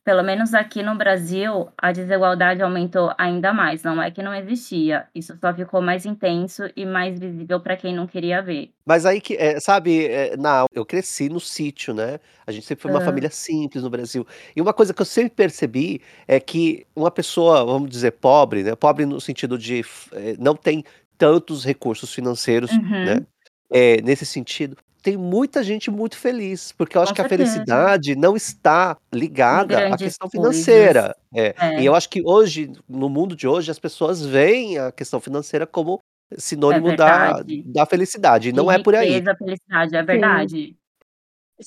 Pelo 0.04 0.22
menos 0.22 0.52
aqui 0.52 0.82
no 0.82 0.94
Brasil, 0.94 1.70
a 1.78 1.90
desigualdade 1.90 2.60
aumentou 2.60 3.14
ainda 3.16 3.50
mais. 3.54 3.82
Não 3.82 4.02
é 4.02 4.10
que 4.10 4.22
não 4.22 4.34
existia, 4.34 5.08
isso 5.14 5.34
só 5.40 5.54
ficou 5.54 5.80
mais 5.80 6.04
intenso 6.04 6.64
e 6.76 6.84
mais 6.84 7.18
visível 7.18 7.60
para 7.60 7.78
quem 7.78 7.94
não 7.94 8.06
queria 8.06 8.42
ver. 8.42 8.70
Mas 8.84 9.06
aí 9.06 9.22
que, 9.22 9.36
é, 9.36 9.58
sabe, 9.58 10.04
é, 10.08 10.36
na, 10.36 10.66
eu 10.74 10.84
cresci 10.84 11.30
no 11.30 11.40
sítio, 11.40 11.94
né? 11.94 12.20
A 12.46 12.52
gente 12.52 12.66
sempre 12.66 12.82
foi 12.82 12.90
uma 12.90 13.00
Hã. 13.00 13.04
família 13.06 13.30
simples 13.30 13.82
no 13.82 13.88
Brasil. 13.88 14.26
E 14.54 14.60
uma 14.60 14.74
coisa 14.74 14.92
que 14.92 15.00
eu 15.00 15.06
sempre 15.06 15.30
percebi 15.30 16.02
é 16.28 16.38
que 16.38 16.86
uma 16.94 17.10
pessoa, 17.10 17.64
vamos 17.64 17.88
dizer, 17.88 18.10
pobre, 18.10 18.64
né? 18.64 18.76
Pobre 18.76 19.06
no 19.06 19.18
sentido 19.18 19.56
de 19.56 19.82
eh, 20.12 20.36
não 20.38 20.54
tem 20.54 20.84
tantos 21.16 21.64
recursos 21.64 22.12
financeiros, 22.12 22.70
né? 22.76 23.26
É, 23.72 24.00
nesse 24.02 24.26
sentido, 24.26 24.76
tem 25.02 25.16
muita 25.16 25.62
gente 25.62 25.90
muito 25.90 26.16
feliz, 26.16 26.72
porque 26.72 26.96
eu 26.96 27.02
acho 27.02 27.14
que 27.14 27.20
a 27.22 27.28
felicidade 27.28 28.14
não 28.16 28.36
está 28.36 28.96
ligada 29.12 29.86
à 29.94 29.96
questão 29.96 30.28
financeira. 30.28 31.16
É. 31.34 31.54
E 31.80 31.84
É. 31.84 31.88
eu 31.88 31.94
acho 31.94 32.08
que 32.10 32.20
hoje, 32.24 32.70
no 32.88 33.08
mundo 33.08 33.34
de 33.36 33.46
hoje, 33.48 33.70
as 33.70 33.78
pessoas 33.78 34.24
veem 34.24 34.78
a 34.78 34.92
questão 34.92 35.20
financeira 35.20 35.66
como 35.66 36.00
É 36.32 36.38
sinônimo 36.38 36.94
da, 36.96 37.32
verdade. 37.32 37.62
da 37.64 37.86
felicidade. 37.86 38.48
E 38.50 38.52
não 38.52 38.70
é 38.70 38.78
por 38.82 38.94
aí. 38.94 39.10
riqueza, 39.14 39.34
felicidade, 39.36 39.96
é 39.96 40.00
Sim. 40.00 40.06
verdade. 40.06 40.76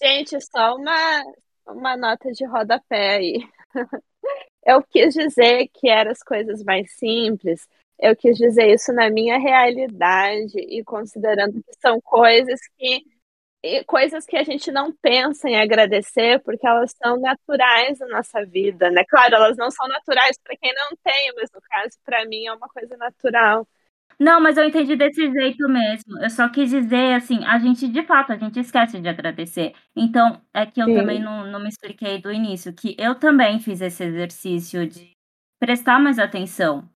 Gente, 0.02 0.38
só 0.42 0.76
uma, 0.76 1.24
uma 1.68 1.98
nota 1.98 2.32
de 2.32 2.46
rodapé 2.46 3.16
aí. 3.18 3.48
Eu 4.66 4.82
quis 4.84 5.14
dizer 5.14 5.68
que 5.74 5.90
eram 5.90 6.12
as 6.12 6.24
coisas 6.24 6.64
mais 6.64 6.92
simples. 6.98 7.68
Eu 8.00 8.16
quis 8.16 8.38
dizer 8.38 8.74
isso 8.74 8.92
na 8.94 9.10
minha 9.10 9.38
realidade 9.38 10.58
e 10.58 10.84
considerando 10.84 11.54
que 11.64 11.74
são 11.82 12.00
coisas 12.02 12.60
que 12.78 13.04
coisas 13.88 14.26
que 14.26 14.36
a 14.36 14.44
gente 14.44 14.72
não 14.72 14.92
pensa 14.92 15.48
em 15.50 15.60
agradecer 15.60 16.40
porque 16.44 16.68
elas 16.68 16.94
são 17.02 17.18
naturais 17.20 17.98
na 18.00 18.08
nossa 18.08 18.46
vida, 18.46 18.92
né? 18.92 19.04
Claro, 19.08 19.36
elas 19.36 19.58
não 19.58 19.72
são 19.72 19.88
naturais 19.88 20.38
para 20.44 20.58
quem 20.58 20.74
não 20.74 20.90
tem, 21.04 21.34
mas 21.38 21.50
no 21.54 21.62
caso 21.62 21.98
para 22.04 22.26
mim 22.26 22.46
é 22.46 22.54
uma 22.54 22.68
coisa 22.68 22.98
natural. 22.98 23.66
Não, 24.20 24.40
mas 24.40 24.58
eu 24.58 24.66
entendi 24.66 24.96
desse 24.96 25.32
jeito 25.32 25.68
mesmo. 25.70 26.20
Eu 26.22 26.30
só 26.30 26.48
quis 26.50 26.70
dizer, 26.70 27.14
assim, 27.16 27.44
a 27.46 27.58
gente 27.58 27.88
de 27.88 28.04
fato, 28.04 28.32
a 28.32 28.38
gente 28.38 28.60
esquece 28.60 29.00
de 29.00 29.08
agradecer. 29.08 29.74
Então, 29.96 30.42
é 30.54 30.66
que 30.66 30.82
eu 30.82 30.88
também 30.94 31.18
Sim. 31.18 31.24
não 31.24 31.48
não 31.48 31.60
me 31.60 31.70
expliquei 31.70 32.22
do 32.22 32.32
início, 32.32 32.74
que 32.74 32.96
eu 33.00 33.16
também 33.16 33.60
fiz 33.60 33.82
esse 33.82 34.04
exercício 34.04 34.88
de 34.88 35.12
prestar 35.60 36.00
mais 36.00 36.20
atenção. 36.20 36.90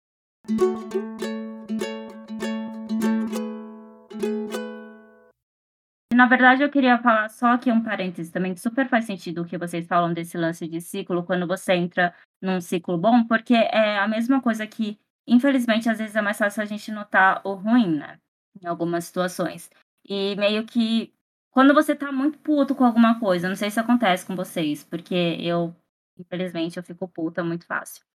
Na 6.16 6.28
verdade 6.28 6.64
eu 6.64 6.70
queria 6.70 6.98
falar 6.98 7.28
só 7.30 7.48
aqui 7.48 7.70
um 7.70 7.84
parêntese 7.84 8.32
também, 8.32 8.54
que 8.54 8.60
super 8.62 8.88
faz 8.88 9.04
sentido 9.06 9.42
o 9.42 9.46
que 9.46 9.58
vocês 9.58 9.86
falam 9.86 10.14
desse 10.14 10.38
lance 10.38 10.66
de 10.66 10.80
ciclo, 10.80 11.25
quando 11.25 11.46
você 11.46 11.74
entra 11.74 12.16
num 12.42 12.62
ciclo 12.62 12.98
bom, 12.98 13.25
porque 13.28 13.54
é 13.54 14.00
a 14.00 14.08
mesma 14.08 14.42
coisa 14.42 14.66
que, 14.66 14.98
infelizmente, 15.28 15.90
às 15.90 15.98
vezes 15.98 16.16
é 16.16 16.22
mais 16.22 16.38
fácil 16.38 16.64
a 16.64 16.66
gente 16.66 16.90
notar 16.90 17.42
o 17.46 17.54
ruim, 17.54 17.98
né, 17.98 18.18
em 18.62 18.66
algumas 18.66 19.04
situações. 19.06 19.70
E 20.08 20.36
meio 20.38 20.66
que 20.66 21.14
quando 21.52 21.74
você 21.74 21.94
tá 21.94 22.12
muito 22.14 22.40
puto 22.40 22.74
com 22.74 22.86
alguma 22.86 23.20
coisa, 23.20 23.50
não 23.50 23.56
sei 23.56 23.70
se 23.70 23.80
acontece 23.80 24.25
com 24.25 24.36
vocês, 24.38 24.84
porque 24.86 25.14
eu, 25.40 25.75
infelizmente, 26.18 26.78
eu 26.78 26.84
fico 26.84 27.08
puta 27.10 27.44
muito 27.44 27.66
fácil. 27.66 28.06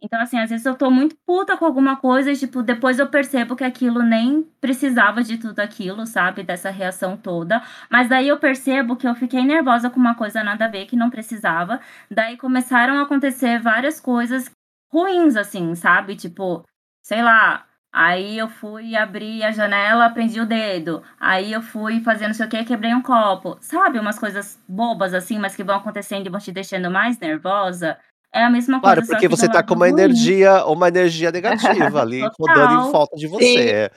Então, 0.00 0.20
assim, 0.20 0.38
às 0.38 0.48
vezes 0.50 0.64
eu 0.64 0.76
tô 0.76 0.90
muito 0.90 1.16
puta 1.26 1.56
com 1.56 1.64
alguma 1.64 1.96
coisa 1.96 2.30
e, 2.30 2.36
tipo, 2.36 2.62
depois 2.62 3.00
eu 3.00 3.08
percebo 3.08 3.56
que 3.56 3.64
aquilo 3.64 4.00
nem 4.02 4.44
precisava 4.60 5.24
de 5.24 5.38
tudo 5.38 5.58
aquilo, 5.58 6.06
sabe, 6.06 6.44
dessa 6.44 6.70
reação 6.70 7.16
toda. 7.16 7.60
Mas 7.90 8.08
daí 8.08 8.28
eu 8.28 8.38
percebo 8.38 8.94
que 8.96 9.08
eu 9.08 9.14
fiquei 9.16 9.42
nervosa 9.44 9.90
com 9.90 9.98
uma 9.98 10.14
coisa 10.14 10.44
nada 10.44 10.66
a 10.66 10.68
ver, 10.68 10.86
que 10.86 10.94
não 10.96 11.10
precisava. 11.10 11.80
Daí 12.08 12.36
começaram 12.36 12.96
a 12.98 13.02
acontecer 13.02 13.58
várias 13.60 13.98
coisas 14.00 14.48
ruins, 14.92 15.34
assim, 15.36 15.74
sabe? 15.74 16.14
Tipo, 16.14 16.64
sei 17.02 17.20
lá, 17.22 17.66
aí 17.92 18.38
eu 18.38 18.48
fui 18.48 18.94
abrir 18.94 19.42
a 19.42 19.50
janela, 19.50 20.10
prendi 20.10 20.40
o 20.40 20.46
dedo. 20.46 21.02
Aí 21.18 21.52
eu 21.52 21.60
fui 21.60 22.00
fazer 22.02 22.28
não 22.28 22.34
sei 22.34 22.46
o 22.46 22.48
quê, 22.48 22.62
quebrei 22.64 22.94
um 22.94 23.02
copo. 23.02 23.56
Sabe, 23.60 23.98
umas 23.98 24.18
coisas 24.18 24.62
bobas 24.68 25.12
assim, 25.12 25.38
mas 25.40 25.56
que 25.56 25.64
vão 25.64 25.76
acontecendo 25.76 26.26
e 26.26 26.30
vão 26.30 26.38
te 26.40 26.52
deixando 26.52 26.88
mais 26.90 27.18
nervosa? 27.18 27.98
É 28.32 28.42
a 28.44 28.50
mesma 28.50 28.80
Claro, 28.80 29.00
coisa, 29.00 29.12
só 29.12 29.16
porque 29.18 29.28
você 29.28 29.48
tá 29.48 29.62
com 29.62 29.74
uma 29.74 29.86
ruim. 29.88 29.98
energia 30.00 30.64
uma 30.66 30.88
energia 30.88 31.30
negativa 31.30 32.00
ali, 32.02 32.20
rodando 32.38 32.74
em 32.74 32.92
volta 32.92 33.16
de 33.16 33.26
Sim. 33.26 33.30
você. 33.30 33.90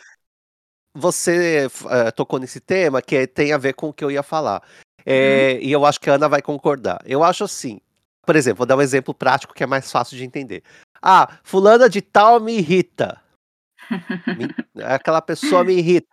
Você 0.93 1.65
f 1.69 1.85
eh, 1.89 2.11
tocou 2.11 2.37
nesse 2.39 2.59
tema 2.59 3.01
que 3.01 3.25
tem 3.27 3.53
a 3.53 3.57
ver 3.57 3.73
com 3.73 3.89
o 3.89 3.93
que 3.93 4.03
eu 4.03 4.11
ia 4.11 4.23
falar. 4.23 4.61
Uhum. 4.99 5.03
Eh, 5.05 5.59
e 5.61 5.71
eu 5.71 5.85
acho 5.85 5.99
que 5.99 6.09
a 6.09 6.15
Ana 6.15 6.27
vai 6.27 6.41
concordar. 6.41 6.99
Eu 7.05 7.23
acho 7.23 7.43
assim, 7.45 7.79
por 8.25 8.35
exemplo, 8.35 8.57
vou 8.59 8.65
dar 8.65 8.75
um 8.77 8.81
exemplo 8.81 9.13
prático 9.13 9.53
que 9.53 9.63
é 9.63 9.67
mais 9.67 9.89
fácil 9.91 10.17
de 10.17 10.23
entender. 10.25 10.63
"Ah, 11.01 11.37
fulana 11.43 11.89
de 11.89 12.01
tal 12.01 12.39
me 12.39 12.57
irrita". 12.57 13.19
Me 14.37 14.83
aquela 14.83 15.21
pessoa 15.21 15.63
me 15.63 15.73
irrita. 15.75 16.07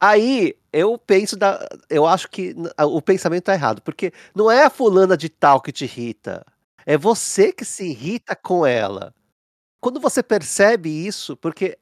Aí, 0.00 0.54
eu 0.72 0.98
penso 0.98 1.36
da 1.36 1.66
eu 1.90 2.06
acho 2.06 2.28
que 2.28 2.54
o 2.80 3.00
pensamento 3.02 3.44
tá 3.44 3.54
errado, 3.54 3.80
porque 3.82 4.12
não 4.34 4.50
é 4.50 4.64
a 4.64 4.70
fulana 4.70 5.16
de 5.16 5.28
tal 5.28 5.60
que 5.60 5.72
te 5.72 5.84
irrita, 5.84 6.44
é 6.86 6.96
você 6.96 7.52
que 7.52 7.64
se 7.64 7.84
irrita 7.90 8.36
com 8.36 8.64
ela. 8.64 9.12
Quando 9.78 10.00
você 10.00 10.22
percebe 10.22 10.88
isso, 10.88 11.36
porque 11.36 11.76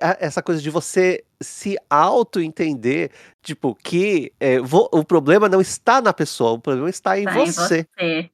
a 0.00 0.16
essa 0.18 0.42
coisa 0.42 0.62
de 0.62 0.70
você 0.70 1.22
se 1.40 1.76
autoentender, 1.90 3.12
tipo, 3.42 3.74
que, 3.74 4.32
vo 4.64 4.88
o 4.90 5.04
problema 5.04 5.48
não 5.48 5.60
está 5.60 6.00
na 6.00 6.12
pessoa, 6.12 6.52
o 6.52 6.60
problema 6.60 6.88
está 6.88 7.18
em 7.18 7.24
Tá 7.24 7.32
em 7.32 7.46
você. 7.46 7.86
você. 7.96 8.30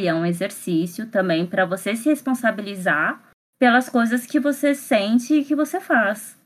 E 0.00 0.08
é 0.08 0.14
um 0.14 0.24
exercício 0.26 1.08
também 1.10 1.46
pra 1.46 1.64
você 1.66 1.94
se 1.94 2.08
responsabilizar 2.08 3.22
pelas 3.60 3.88
coisas 3.88 4.26
que 4.26 4.40
você 4.40 4.74
sente 4.74 5.34
e 5.34 5.44
que 5.44 5.54
você 5.54 5.78
faz. 5.80 6.36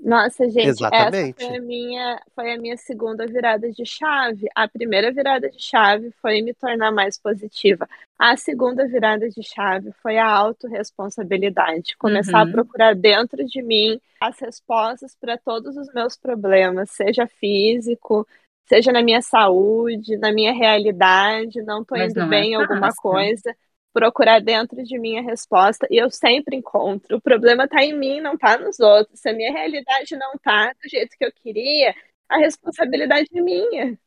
Nossa, 0.00 0.48
gente, 0.48 0.66
essa 0.90 1.28
foi 1.34 1.44
Exatamente. 1.44 1.58
a 1.58 1.60
minha 1.60 2.22
foi 2.34 2.52
a 2.52 2.58
minha 2.58 2.76
segunda 2.76 3.26
virada 3.26 3.70
de 3.70 3.84
chave. 3.84 4.46
A 4.54 4.68
primeira 4.68 5.12
virada 5.12 5.50
de 5.50 5.60
chave 5.60 6.12
foi 6.22 6.40
me 6.40 6.54
tornar 6.54 6.92
mais 6.92 7.18
positiva. 7.18 7.88
A 8.18 8.36
segunda 8.36 8.86
virada 8.86 9.28
de 9.28 9.42
chave 9.42 9.92
foi 10.02 10.16
a 10.18 10.26
autorresponsabilidade, 10.26 11.96
começar 11.96 12.38
a 12.40 12.44
Uhum. 12.44 12.52
procurar 12.52 12.94
dentro 12.94 13.44
de 13.44 13.60
mim 13.62 14.00
as 14.20 14.38
respostas 14.38 15.16
pra 15.20 15.36
todos 15.36 15.76
os 15.76 15.92
meus 15.92 16.16
problemas, 16.16 16.90
seja 16.90 17.26
físico, 17.26 18.26
seja 18.68 18.92
na 18.92 19.02
minha 19.02 19.22
saúde, 19.22 20.16
na 20.16 20.32
minha 20.32 20.52
realidade, 20.52 21.60
não 21.62 21.84
Mas 21.90 22.10
indo 22.12 22.20
não 22.20 22.26
é 22.26 22.28
bem 22.28 22.50
em 22.52 22.54
alguma 22.54 22.92
coisa, 22.94 23.54
procurar 23.98 24.40
dentro 24.40 24.82
de 24.84 24.96
mim 24.98 25.18
a 25.18 25.22
resposta 25.22 25.86
e 25.90 25.96
eu 25.98 26.08
sempre 26.10 26.56
encontro. 26.56 27.16
O 27.16 27.20
problema 27.20 27.66
tá 27.66 27.82
em 27.84 27.92
mim, 27.98 28.20
não 28.20 28.38
tá 28.38 28.56
nos 28.56 28.78
outros. 28.78 29.18
Se 29.20 29.28
a 29.28 29.32
minha 29.32 29.52
realidade 29.52 30.16
não 30.16 30.32
tá 30.42 30.72
do 30.80 30.88
jeito 30.88 31.16
que 31.18 31.24
eu 31.24 31.32
queria, 31.32 31.92
a 32.28 32.38
responsabilidade 32.38 33.28
é 33.34 33.40
minha. 33.40 33.98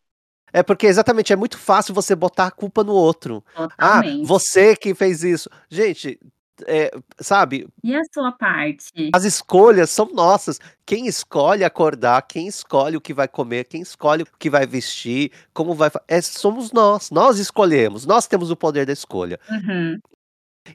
É 0.54 0.64
porque 0.64 0.86
exatamente, 0.88 1.32
é 1.34 1.36
muito 1.36 1.58
fácil 1.58 1.94
você 1.94 2.16
botar 2.16 2.48
a 2.48 2.52
culpa 2.52 2.84
no 2.84 2.94
outro. 2.94 3.44
"Ah, 3.56 3.68
Totalmente. 3.70 4.26
você 4.28 4.76
que 4.76 4.94
fez 4.96 5.24
isso". 5.24 5.50
Gente, 5.70 6.20
eh, 6.68 6.92
sabe 7.20 7.68
E 7.84 7.96
a 7.96 8.02
sua 8.14 8.32
parte? 8.32 9.10
as 9.14 9.24
escolhas 9.24 9.90
são 9.90 10.08
nossas. 10.14 10.60
Quem 10.86 11.08
escolhe 11.08 11.64
acordar, 11.64 12.22
quem 12.24 12.48
escolhe 12.48 12.98
o 12.98 13.02
que 13.02 13.14
vai 13.14 13.28
comer, 13.28 13.66
quem 13.66 13.82
escolhe 13.82 14.24
o 14.24 14.28
que 14.38 14.50
vai 14.50 14.66
vestir, 14.66 15.32
como 15.54 15.74
vai 15.74 15.90
eh, 16.08 16.22
somos 16.22 16.72
nós, 16.72 17.12
nós 17.12 17.40
escolhemos, 17.40 18.06
nós 18.06 18.28
temos 18.28 18.52
o 18.52 18.56
poder 18.56 18.86
da 18.86 18.94
escolha. 18.94 19.40
Uhum. 19.50 20.00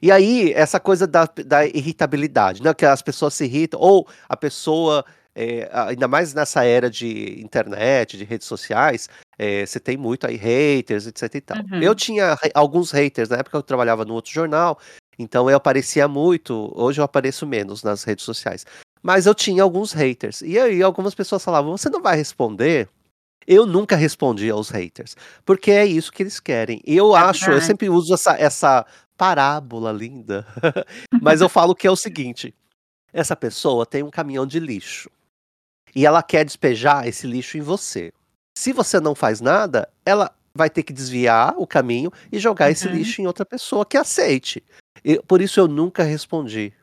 E 0.01 0.11
aí, 0.11 0.51
essa 0.53 0.79
coisa 0.79 1.07
da 1.07 1.25
da 1.25 1.65
irritabilidade, 1.65 2.61
né, 2.61 2.73
que 2.73 2.85
as 2.85 3.01
pessoas 3.01 3.33
se 3.33 3.45
irritam 3.45 3.79
ou 3.79 4.07
a 4.27 4.35
pessoa, 4.35 5.05
é, 5.33 5.69
ainda 5.71 6.07
mais 6.07 6.33
nessa 6.33 6.63
era 6.63 6.89
de 6.89 7.39
internet, 7.41 8.17
de 8.17 8.23
redes 8.23 8.47
sociais, 8.47 9.07
é, 9.37 9.65
você 9.65 9.79
tem 9.79 9.95
muito 9.95 10.25
aí 10.25 10.35
haters, 10.35 11.05
etc 11.05 11.35
e 11.35 11.41
tal. 11.41 11.57
Uhum. 11.59 11.81
Eu 11.81 11.93
tinha 11.93 12.35
alguns 12.53 12.91
haters, 12.91 13.29
na 13.29 13.37
época 13.37 13.57
eu 13.57 13.63
trabalhava 13.63 14.03
no 14.03 14.13
outro 14.15 14.31
jornal, 14.31 14.79
então 15.17 15.49
eu 15.49 15.57
aparecia 15.57 16.07
muito, 16.07 16.71
hoje 16.75 16.99
eu 17.01 17.05
apareço 17.05 17.45
menos 17.45 17.83
nas 17.83 18.03
redes 18.03 18.25
sociais. 18.25 18.65
Mas 19.01 19.25
eu 19.25 19.33
tinha 19.33 19.63
alguns 19.63 19.93
haters. 19.93 20.41
E 20.41 20.59
aí 20.59 20.81
algumas 20.81 21.15
pessoas 21.15 21.43
falavam, 21.43 21.77
você 21.77 21.89
não 21.89 22.01
vai 22.01 22.15
responder? 22.15 22.89
Eu 23.47 23.65
nunca 23.65 23.95
respondi 23.95 24.49
aos 24.49 24.69
haters, 24.69 25.15
porque 25.45 25.71
é 25.71 25.85
isso 25.85 26.11
que 26.11 26.21
eles 26.21 26.39
querem. 26.39 26.81
Eu 26.85 27.15
acho, 27.15 27.49
eu 27.49 27.61
sempre 27.61 27.89
uso 27.89 28.13
essa, 28.13 28.33
essa 28.37 28.85
parábola 29.15 29.91
linda, 29.91 30.45
mas 31.21 31.39
eu 31.39 31.47
falo 31.47 31.73
que 31.73 31.87
é 31.87 31.91
o 31.91 31.95
seguinte: 31.95 32.53
essa 33.13 33.35
pessoa 33.37 33.85
tem 33.85 34.03
um 34.03 34.09
caminhão 34.09 34.45
de 34.45 34.59
lixo 34.59 35.09
e 35.95 36.05
ela 36.05 36.21
quer 36.21 36.43
despejar 36.43 37.07
esse 37.07 37.25
lixo 37.25 37.57
em 37.57 37.61
você. 37.61 38.11
Se 38.57 38.73
você 38.73 38.99
não 38.99 39.15
faz 39.15 39.39
nada, 39.39 39.87
ela 40.05 40.35
vai 40.53 40.69
ter 40.69 40.83
que 40.83 40.91
desviar 40.91 41.53
o 41.57 41.65
caminho 41.65 42.11
e 42.31 42.39
jogar 42.39 42.65
uhum. 42.65 42.71
esse 42.71 42.87
lixo 42.87 43.21
em 43.21 43.27
outra 43.27 43.45
pessoa 43.45 43.85
que 43.85 43.95
aceite. 43.95 44.63
E, 45.07 45.21
por 45.21 45.41
isso 45.41 45.57
eu 45.57 45.69
nunca 45.69 46.03
respondi. 46.03 46.73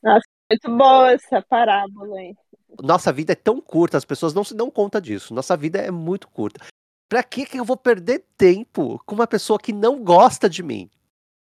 Nossa, 0.00 0.22
muito 0.48 0.78
boa 0.78 1.10
essa 1.10 1.42
parábola 1.42 2.16
aí. 2.16 2.32
Nossa 2.80 3.12
vida 3.12 3.32
é 3.32 3.34
tão 3.34 3.60
curta, 3.60 3.98
as 3.98 4.04
pessoas 4.04 4.32
não 4.32 4.44
se 4.44 4.54
dão 4.54 4.70
conta 4.70 5.00
disso. 5.00 5.34
Nossa 5.34 5.56
vida 5.56 5.80
é 5.80 5.90
muito 5.90 6.28
curta. 6.28 6.64
Pra 7.08 7.24
que, 7.24 7.44
que 7.44 7.58
eu 7.58 7.64
vou 7.64 7.76
perder 7.76 8.24
tempo 8.36 9.02
com 9.04 9.16
uma 9.16 9.26
pessoa 9.26 9.58
que 9.58 9.72
não 9.72 10.02
gosta 10.02 10.48
de 10.48 10.62
mim? 10.62 10.88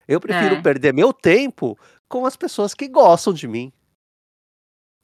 Eu 0.08 0.20
prefiro 0.22 0.56
é. 0.56 0.62
perder 0.62 0.94
meu 0.94 1.12
tempo 1.12 1.76
com 2.08 2.28
as 2.28 2.36
pessoas 2.36 2.76
que 2.76 2.88
gostam 2.88 3.34
de 3.34 3.48
mim. 3.48 3.74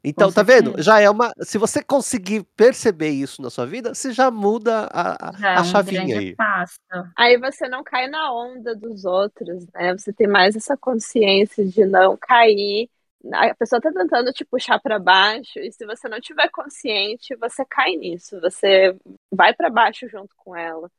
Então, 0.06 0.32
tá 0.32 0.44
vendo? 0.44 0.82
Já 0.82 1.00
é 1.00 1.10
uma. 1.10 1.34
Se 1.42 1.58
você 1.58 1.84
conseguir 1.84 2.44
perceber 2.56 3.10
isso 3.10 3.42
na 3.42 3.50
sua 3.50 3.66
vida, 3.66 3.94
você 3.94 4.12
já 4.12 4.30
muda 4.30 4.88
a, 4.92 5.30
a, 5.30 5.54
é 5.54 5.56
a 5.56 5.64
chavinha 5.64 6.20
aí. 6.20 6.36
Passo. 6.36 6.80
Aí 7.18 7.38
você 7.40 7.68
não 7.68 7.84
cai 7.84 8.08
na 8.08 8.32
onda 8.32 8.76
dos 8.76 9.04
outros, 9.04 9.66
né? 9.74 9.94
Você 9.98 10.14
tem 10.14 10.28
mais 10.28 10.56
essa 10.56 10.78
consciência 10.78 11.66
de 11.66 11.86
não 11.86 12.16
cair. 12.16 12.90
A 13.34 13.56
pessoa 13.56 13.82
tá 13.82 13.92
tentando 13.92 14.32
te 14.32 14.46
puxar 14.46 14.80
para 14.80 15.00
baixo, 15.00 15.58
e 15.58 15.72
se 15.72 15.84
você 15.84 16.08
não 16.08 16.20
tiver 16.22 16.48
consciente, 16.50 17.36
você 17.38 17.66
cai 17.66 17.96
nisso. 17.96 18.40
Você 18.40 18.96
vai 19.32 19.52
para 19.54 19.72
baixo 19.72 20.08
junto 20.08 20.36
com 20.38 20.56
ela. 20.56 20.92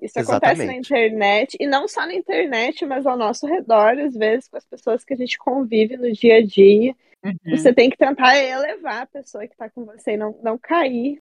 Isso 0.00 0.18
Exatamente. 0.18 0.44
acontece 0.44 0.66
na 0.66 0.76
internet, 0.76 1.56
e 1.58 1.66
não 1.66 1.88
só 1.88 2.06
na 2.06 2.14
internet, 2.14 2.86
mas 2.86 3.04
ao 3.04 3.16
nosso 3.16 3.46
redor, 3.46 3.98
às 3.98 4.14
vezes, 4.14 4.48
com 4.48 4.56
as 4.56 4.64
pessoas 4.64 5.04
que 5.04 5.12
a 5.12 5.16
gente 5.16 5.36
convive 5.36 5.96
no 5.96 6.12
dia 6.12 6.36
a 6.36 6.44
dia. 6.44 6.94
Uhum. 7.24 7.34
Você 7.50 7.72
tem 7.72 7.90
que 7.90 7.96
tentar 7.96 8.36
elevar 8.38 9.02
a 9.02 9.06
pessoa 9.06 9.44
que 9.46 9.52
está 9.54 9.68
com 9.68 9.84
você 9.84 10.12
e 10.12 10.16
não, 10.16 10.38
não 10.40 10.56
cair. 10.56 11.18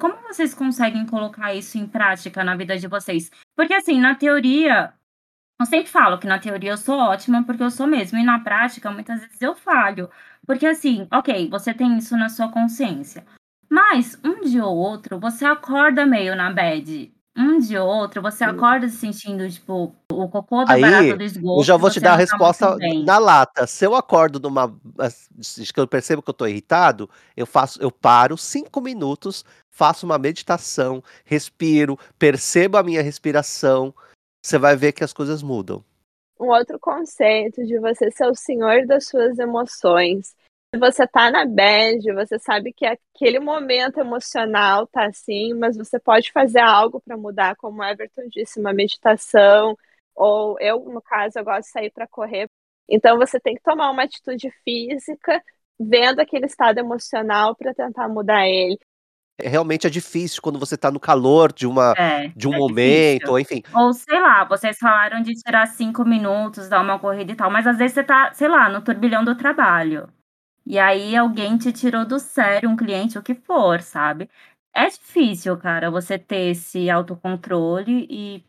Como 0.00 0.16
vocês 0.26 0.52
conseguem 0.52 1.06
colocar 1.06 1.54
isso 1.54 1.78
em 1.78 1.86
prática 1.86 2.42
na 2.42 2.56
vida 2.56 2.76
de 2.76 2.88
vocês? 2.88 3.30
Porque, 3.54 3.72
assim, 3.72 4.00
na 4.00 4.16
teoria, 4.16 4.92
eu 5.60 5.66
sempre 5.66 5.90
falo 5.90 6.18
que 6.18 6.26
na 6.26 6.38
teoria 6.38 6.70
eu 6.72 6.76
sou 6.76 6.98
ótima 6.98 7.44
porque 7.44 7.62
eu 7.62 7.70
sou 7.70 7.86
mesmo, 7.86 8.18
e 8.18 8.24
na 8.24 8.40
prática 8.40 8.90
muitas 8.90 9.20
vezes 9.20 9.40
eu 9.40 9.54
falho. 9.54 10.10
Porque, 10.46 10.66
assim, 10.66 11.06
ok, 11.12 11.48
você 11.48 11.72
tem 11.72 11.96
isso 11.98 12.16
na 12.16 12.28
sua 12.28 12.50
consciência. 12.50 13.24
Mas 13.70 14.18
um 14.24 14.42
dia 14.42 14.64
ou 14.66 14.76
outro 14.76 15.18
você 15.18 15.44
acorda 15.44 16.04
meio 16.04 16.34
na 16.36 16.52
bad 16.52 17.12
um 17.34 17.58
de 17.58 17.78
outro, 17.78 18.20
você 18.20 18.44
acorda 18.44 18.88
se 18.88 18.96
sentindo, 18.96 19.48
tipo, 19.48 19.94
o 20.12 20.28
cocô 20.28 20.64
da 20.64 20.78
barata 20.78 21.16
do 21.16 21.22
esgoto. 21.22 21.60
Eu 21.60 21.64
já 21.64 21.76
vou 21.78 21.90
te 21.90 21.98
dar 21.98 22.10
a 22.10 22.12
tá 22.12 22.18
resposta 22.18 22.76
na 23.04 23.18
lata. 23.18 23.66
Se 23.66 23.86
eu 23.86 23.94
acordo 23.94 24.38
numa. 24.38 24.68
que 24.68 25.80
eu 25.80 25.88
percebo 25.88 26.20
que 26.20 26.28
eu 26.28 26.34
tô 26.34 26.46
irritado, 26.46 27.08
eu 27.34 27.46
faço, 27.46 27.80
eu 27.80 27.90
paro 27.90 28.36
cinco 28.36 28.82
minutos, 28.82 29.46
faço 29.70 30.04
uma 30.04 30.18
meditação, 30.18 31.02
respiro, 31.24 31.98
percebo 32.18 32.76
a 32.76 32.82
minha 32.82 33.02
respiração. 33.02 33.94
Você 34.44 34.58
vai 34.58 34.76
ver 34.76 34.92
que 34.92 35.04
as 35.04 35.12
coisas 35.12 35.42
mudam. 35.42 35.84
Um 36.38 36.48
outro 36.48 36.78
conceito 36.78 37.64
de 37.64 37.78
você 37.78 38.10
ser 38.10 38.26
o 38.26 38.34
senhor 38.34 38.86
das 38.86 39.06
suas 39.06 39.38
emoções 39.38 40.34
se 40.74 40.78
você 40.78 41.06
tá 41.06 41.30
na 41.30 41.44
bad, 41.44 42.00
você 42.14 42.38
sabe 42.38 42.72
que 42.72 42.86
aquele 42.86 43.38
momento 43.38 44.00
emocional 44.00 44.86
tá 44.86 45.06
assim, 45.06 45.52
mas 45.52 45.76
você 45.76 46.00
pode 46.00 46.32
fazer 46.32 46.60
algo 46.60 46.98
para 46.98 47.14
mudar, 47.14 47.54
como 47.56 47.82
o 47.82 47.84
Everton 47.84 48.26
disse, 48.30 48.58
uma 48.58 48.72
meditação, 48.72 49.76
ou 50.14 50.58
eu, 50.60 50.80
no 50.84 51.02
caso, 51.02 51.38
eu 51.38 51.44
gosto 51.44 51.64
de 51.66 51.72
sair 51.72 51.90
para 51.90 52.06
correr. 52.06 52.48
Então 52.88 53.18
você 53.18 53.38
tem 53.38 53.54
que 53.54 53.62
tomar 53.62 53.90
uma 53.90 54.04
atitude 54.04 54.50
física, 54.64 55.44
vendo 55.78 56.20
aquele 56.20 56.46
estado 56.46 56.78
emocional 56.78 57.54
para 57.54 57.74
tentar 57.74 58.08
mudar 58.08 58.48
ele. 58.48 58.78
É, 59.38 59.48
realmente 59.48 59.86
é 59.86 59.90
difícil 59.90 60.42
quando 60.42 60.58
você 60.58 60.74
está 60.74 60.90
no 60.90 61.00
calor 61.00 61.52
de 61.52 61.66
uma 61.66 61.94
é, 61.96 62.28
de 62.28 62.46
um 62.46 62.54
é 62.54 62.58
momento, 62.58 63.30
ou 63.30 63.38
enfim. 63.38 63.62
Ou 63.74 63.92
sei 63.92 64.20
lá, 64.20 64.44
vocês 64.44 64.78
falaram 64.78 65.22
de 65.22 65.32
tirar 65.34 65.66
cinco 65.66 66.04
minutos, 66.04 66.68
dar 66.68 66.80
uma 66.80 66.98
corrida 66.98 67.32
e 67.32 67.34
tal, 67.34 67.50
mas 67.50 67.66
às 67.66 67.78
vezes 67.78 67.94
você 67.94 68.04
tá, 68.04 68.32
sei 68.32 68.48
lá, 68.48 68.68
no 68.68 68.82
turbilhão 68.82 69.24
do 69.24 69.34
trabalho. 69.34 70.08
E 70.64 70.78
aí 70.78 71.16
alguém 71.16 71.58
te 71.58 71.72
tirou 71.72 72.04
do 72.04 72.18
sério, 72.18 72.70
um 72.70 72.76
cliente, 72.76 73.18
o 73.18 73.22
que 73.22 73.34
for, 73.34 73.82
sabe? 73.82 74.30
É 74.74 74.88
difícil, 74.88 75.56
cara, 75.56 75.90
você 75.90 76.18
ter 76.18 76.50
esse 76.50 76.88
autocontrole 76.88 78.06
e, 78.08 78.44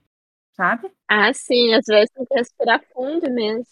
sabe? 0.55 0.91
Ah, 1.07 1.33
sim, 1.33 1.73
às 1.73 1.85
vezes 1.87 2.09
tem 2.13 2.25
que 2.25 2.33
respirar 2.35 2.81
fundo 2.93 3.29
mesmo. 3.31 3.65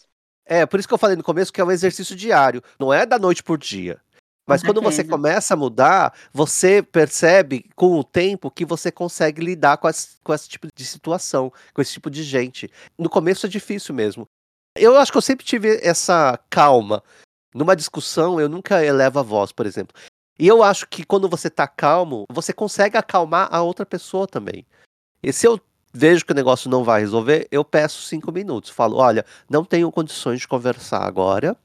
É, 0.46 0.66
por 0.66 0.80
isso 0.80 0.88
que 0.88 0.94
eu 0.94 0.98
falei 0.98 1.16
no 1.16 1.24
começo 1.24 1.54
que 1.54 1.62
é 1.62 1.64
um 1.64 1.72
exercício 1.72 2.16
diário, 2.16 2.62
não 2.80 2.92
é 2.92 3.06
da 3.06 3.20
noite 3.20 3.44
por 3.44 3.58
dia. 3.58 4.02
Mas 4.48 4.64
quando 4.64 4.82
você 4.82 5.04
começa 5.04 5.54
a 5.54 5.58
mudar, 5.58 6.14
você 6.34 6.82
percebe 6.82 7.70
com 7.76 7.98
o 7.98 8.04
tempo 8.04 8.52
que 8.52 8.66
você 8.66 8.92
consegue 8.92 9.44
lidar 9.44 9.78
com, 9.78 9.88
as, 9.88 10.18
com 10.24 10.34
esse 10.34 10.50
tipo 10.50 10.68
de 10.76 10.86
situação, 10.86 11.54
com 11.74 11.82
esse 11.82 11.94
tipo 11.94 12.10
de 12.10 12.24
gente. 12.24 12.70
No 12.98 13.10
começo 13.10 13.46
é 13.46 13.50
difícil 13.50 13.94
mesmo. 13.94 14.28
Eu 14.76 14.98
acho 14.98 15.12
que 15.12 15.18
eu 15.18 15.22
sempre 15.22 15.46
tive 15.46 15.80
essa 15.84 16.40
calma 16.50 17.04
numa 17.54 17.76
discussão, 17.76 18.40
eu 18.40 18.50
nunca 18.50 18.84
elevo 18.84 19.20
a 19.20 19.24
voz, 19.24 19.52
por 19.52 19.66
exemplo. 19.66 19.96
E 20.40 20.48
eu 20.48 20.64
acho 20.64 20.88
que 20.88 21.06
quando 21.06 21.30
você 21.30 21.50
tá 21.50 21.68
calmo, 21.68 22.24
você 22.32 22.52
consegue 22.52 22.98
acalmar 22.98 23.48
a 23.52 23.62
outra 23.62 23.86
pessoa 23.86 24.26
também. 24.26 24.66
E 25.22 25.32
se 25.32 25.46
eu 25.46 25.60
vejo 25.94 26.26
que 26.26 26.32
o 26.32 26.36
negócio 26.36 26.70
não 26.70 26.84
vai 26.84 27.02
resolver, 27.02 27.48
eu 27.52 27.64
peço 27.64 28.02
cinco 28.02 28.32
minutos. 28.32 28.72
Falo, 28.72 28.98
olha, 28.98 29.26
não 29.50 29.64
tenho 29.64 29.92
condições 29.92 30.40
de 30.40 30.48
conversar 30.48 31.06
agora. 31.06 31.56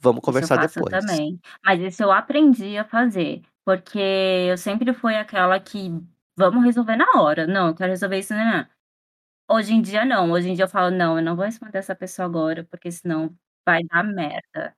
Vamos 0.00 0.22
conversar 0.22 0.64
isso 0.64 0.78
eu 0.78 0.84
faço 0.84 0.96
depois. 0.96 1.04
também. 1.04 1.38
Mas 1.64 1.80
isso 1.80 2.02
eu 2.02 2.10
aprendi 2.10 2.78
a 2.78 2.84
fazer. 2.84 3.42
Porque 3.64 3.98
eu 3.98 4.56
sempre 4.56 4.92
fui 4.94 5.14
aquela 5.14 5.60
que 5.60 5.90
vamos 6.36 6.64
resolver 6.64 6.96
na 6.96 7.06
hora. 7.16 7.46
Não, 7.46 7.68
eu 7.68 7.74
quero 7.74 7.90
resolver 7.90 8.18
isso, 8.18 8.34
né? 8.34 8.68
Hoje 9.48 9.74
em 9.74 9.82
dia 9.82 10.04
não. 10.04 10.30
Hoje 10.30 10.48
em 10.48 10.54
dia 10.54 10.64
eu 10.64 10.68
falo, 10.68 10.90
não, 10.90 11.18
eu 11.18 11.24
não 11.24 11.36
vou 11.36 11.44
responder 11.44 11.78
essa 11.78 11.94
pessoa 11.94 12.26
agora, 12.26 12.64
porque 12.64 12.90
senão 12.90 13.34
vai 13.66 13.82
dar 13.84 14.02
merda. 14.04 14.74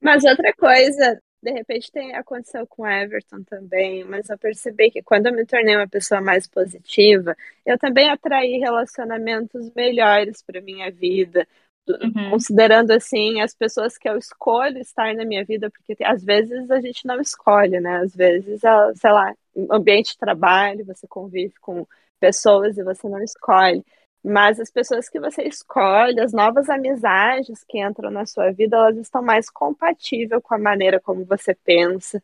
Mas 0.00 0.24
outra 0.24 0.52
coisa, 0.58 1.20
de 1.42 1.50
repente 1.50 1.90
tem 1.90 2.14
aconteceu 2.14 2.66
com 2.66 2.86
Everton 2.86 3.42
também, 3.42 4.04
mas 4.04 4.30
eu 4.30 4.38
percebi 4.38 4.90
que 4.90 5.02
quando 5.02 5.26
eu 5.26 5.32
me 5.32 5.44
tornei 5.44 5.74
uma 5.74 5.88
pessoa 5.88 6.20
mais 6.20 6.46
positiva, 6.46 7.36
eu 7.66 7.76
também 7.78 8.08
atraí 8.08 8.58
relacionamentos 8.58 9.72
melhores 9.74 10.42
para 10.42 10.60
minha 10.60 10.90
vida, 10.90 11.46
uhum. 11.88 12.30
considerando 12.30 12.92
assim 12.92 13.40
as 13.40 13.54
pessoas 13.54 13.98
que 13.98 14.08
eu 14.08 14.16
escolho 14.16 14.78
estar 14.78 15.14
na 15.14 15.24
minha 15.24 15.44
vida, 15.44 15.68
porque 15.68 15.96
às 16.04 16.22
vezes 16.22 16.70
a 16.70 16.80
gente 16.80 17.04
não 17.06 17.20
escolhe, 17.20 17.80
né? 17.80 17.96
Às 17.98 18.14
vezes, 18.14 18.60
sei 18.94 19.10
lá, 19.10 19.34
ambiente 19.70 20.12
de 20.12 20.18
trabalho, 20.18 20.84
você 20.84 21.08
convive 21.08 21.54
com 21.60 21.84
pessoas 22.20 22.78
e 22.78 22.84
você 22.84 23.08
não 23.08 23.22
escolhe. 23.22 23.84
Mas 24.24 24.60
as 24.60 24.70
pessoas 24.70 25.08
que 25.08 25.18
você 25.18 25.42
escolhe, 25.42 26.20
as 26.20 26.32
novas 26.32 26.68
amizades 26.68 27.64
que 27.64 27.84
entram 27.84 28.10
na 28.10 28.24
sua 28.24 28.52
vida, 28.52 28.76
elas 28.76 28.96
estão 28.96 29.22
mais 29.22 29.50
compatíveis 29.50 30.40
com 30.42 30.54
a 30.54 30.58
maneira 30.58 31.00
como 31.00 31.24
você 31.24 31.54
pensa. 31.54 32.22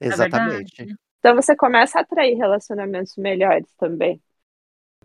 É 0.00 0.08
Exatamente. 0.08 0.96
então 1.18 1.34
você 1.34 1.54
começa 1.54 1.98
a 1.98 2.02
atrair 2.02 2.36
relacionamentos 2.36 3.16
melhores 3.16 3.66
também. 3.78 4.20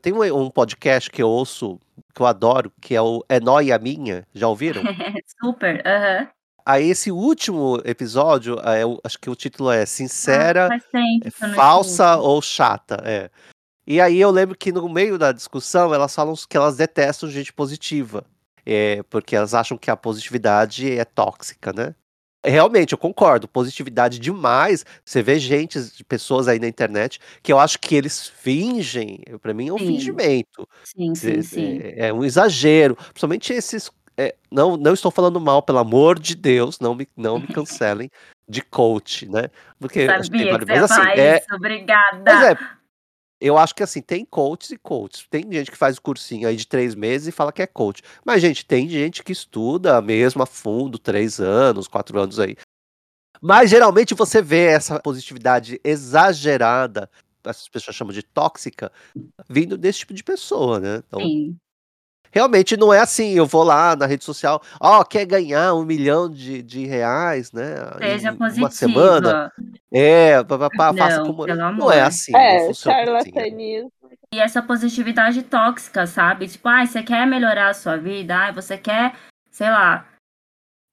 Tem 0.01 0.11
um, 0.13 0.49
podcast 0.49 1.09
que 1.09 1.21
eu 1.21 1.29
ouço, 1.29 1.79
que 2.13 2.21
eu 2.21 2.25
adoro, 2.25 2.71
que 2.81 2.93
é 2.93 3.01
o 3.01 3.23
É 3.29 3.39
Nóia 3.39 3.77
Minha. 3.79 4.27
Já 4.33 4.47
ouviram? 4.47 4.81
Super, 5.41 5.81
aham. 5.85 6.23
Uh 6.23 6.43
Aí 6.65 6.89
esse 6.89 7.11
último 7.11 7.81
episódio, 7.83 8.57
é, 8.59 8.83
acho 9.03 9.19
que 9.19 9.29
o 9.29 9.35
título 9.35 9.69
é 9.69 9.85
Sincera, 9.85 10.69
ah, 10.71 11.49
Falsa 11.53 12.15
ou 12.17 12.41
Chata. 12.41 13.01
É. 13.03 13.29
E 13.85 13.99
aí 13.99 14.19
eu 14.19 14.31
lembro 14.31 14.57
que 14.57 14.71
no 14.71 14.87
meio 14.89 15.17
da 15.17 15.31
discussão 15.31 15.93
elas 15.93 16.13
falam 16.15 16.33
que 16.49 16.55
elas 16.57 16.77
detestam 16.77 17.29
gente 17.29 17.51
positiva. 17.51 18.23
É, 18.65 19.03
porque 19.09 19.35
elas 19.35 19.53
acham 19.53 19.77
que 19.77 19.91
a 19.91 19.97
positividade 19.97 20.89
é 20.97 21.03
tóxica, 21.03 21.73
né? 21.73 21.93
Realmente, 22.45 22.93
eu 22.93 22.97
concordo. 22.97 23.47
Positividade 23.47 24.19
demais. 24.19 24.85
Você 25.03 25.21
vê 25.21 25.37
gente, 25.39 25.77
pessoas 26.07 26.47
aí 26.47 26.59
na 26.59 26.67
internet, 26.67 27.19
que 27.41 27.51
eu 27.51 27.59
acho 27.59 27.77
que 27.79 27.93
eles 27.95 28.27
fingem. 28.27 29.21
Pra 29.41 29.53
mim 29.53 29.67
é 29.69 29.73
um 29.73 29.77
Sim. 29.77 29.87
fingimento. 29.87 30.67
Sim, 30.83 31.15
sim, 31.15 31.41
sim. 31.41 31.79
É, 31.81 32.07
é 32.07 32.13
um 32.13 32.23
exagero. 32.23 32.95
Principalmente 32.95 33.51
esses. 33.53 33.89
é, 34.17 34.35
não, 34.51 34.77
não 34.77 34.93
estou 34.93 35.09
falando 35.11 35.39
mal, 35.41 35.61
pelo 35.61 35.79
amor 35.79 36.19
de 36.19 36.35
Deus, 36.35 36.79
não 36.79 36.95
me, 36.95 37.07
não 37.17 37.39
me 37.39 37.47
cancelem 37.47 38.09
de 38.47 38.61
coach, 38.61 39.27
né? 39.29 39.49
Porque 39.79 40.05
que 40.07 40.23
Sabia 40.23 40.39
que 40.45 40.65
vários- 40.65 40.67
você 40.67 40.73
mas 40.79 40.91
assim, 40.91 41.19
é, 41.19 41.37
isso. 41.37 41.55
Obrigada. 41.55 42.23
Mas 42.25 42.43
é, 42.43 42.57
eu 43.43 43.57
acho 43.57 43.75
que 43.75 43.83
assim, 43.83 44.01
tem 44.01 44.23
coaches 44.23 44.71
e 44.71 44.77
coaches. 44.77 45.27
Tem 45.29 45.43
gente 45.51 45.69
que 45.69 45.75
faz 45.77 45.97
o 45.97 46.01
cursinho 46.01 46.47
aí 46.47 46.55
de 46.55 46.65
três 46.65 46.95
meses 46.95 47.27
e 47.27 47.31
fala 47.31 47.51
que 47.51 47.61
é 47.61 47.67
coach. 47.67 48.01
Mas, 48.25 48.41
gente, 48.41 48.65
tem 48.65 48.87
gente 48.87 49.21
que 49.21 49.33
estuda 49.33 50.01
mesmo 50.01 50.41
a 50.41 50.45
fundo, 50.45 50.97
três 50.97 51.41
anos, 51.41 51.85
quatro 51.85 52.17
anos 52.17 52.39
aí. 52.39 52.55
Mas 53.41 53.69
geralmente 53.69 54.13
você 54.13 54.41
vê 54.41 54.67
essa 54.67 54.97
positividade 54.97 55.77
exagerada, 55.83 57.09
essas 57.43 57.67
pessoas 57.67 57.97
chamam 57.97 58.13
de 58.13 58.23
tóxica, 58.23 58.89
vindo 59.49 59.77
desse 59.77 59.99
tipo 59.99 60.13
de 60.13 60.23
pessoa, 60.23 60.79
né? 60.79 61.03
Então, 61.05 61.19
Sim. 61.19 61.57
Realmente 62.33 62.75
não 62.75 62.91
é 62.93 62.99
assim, 62.99 63.33
eu 63.33 63.45
vou 63.45 63.63
lá 63.63 63.95
na 63.95 64.05
rede 64.05 64.25
social, 64.25 64.61
ó, 64.79 65.03
quer 65.03 65.25
ganhar 65.25 65.73
um 65.75 65.85
milhão 65.85 66.29
de, 66.29 66.61
de 66.61 66.85
reais, 66.85 67.51
né? 67.51 67.75
Seja 67.99 68.29
em 68.31 68.57
uma 68.57 68.69
semana. 68.71 69.51
positiva. 69.51 69.51
É, 69.91 70.43
pá, 70.43 70.57
pá, 70.57 70.69
pá, 70.69 70.93
faça 70.93 71.17
Não, 71.19 71.25
como. 71.27 71.45
pelo 71.45 71.71
Não 71.73 71.91
é 71.91 72.01
assim, 72.01 72.35
É, 72.35 72.65
funciona 72.67 72.97
assim. 73.19 73.31
charlatanismo. 73.31 73.91
E 74.33 74.39
essa 74.39 74.61
positividade 74.63 75.43
tóxica, 75.43 76.07
sabe? 76.07 76.47
Tipo, 76.47 76.67
ai, 76.67 76.87
você 76.87 77.03
quer 77.03 77.27
melhorar 77.27 77.69
a 77.69 77.73
sua 77.75 77.95
vida? 77.97 78.35
Ai, 78.35 78.51
você 78.51 78.75
quer, 78.77 79.13
sei 79.51 79.69
lá, 79.69 80.07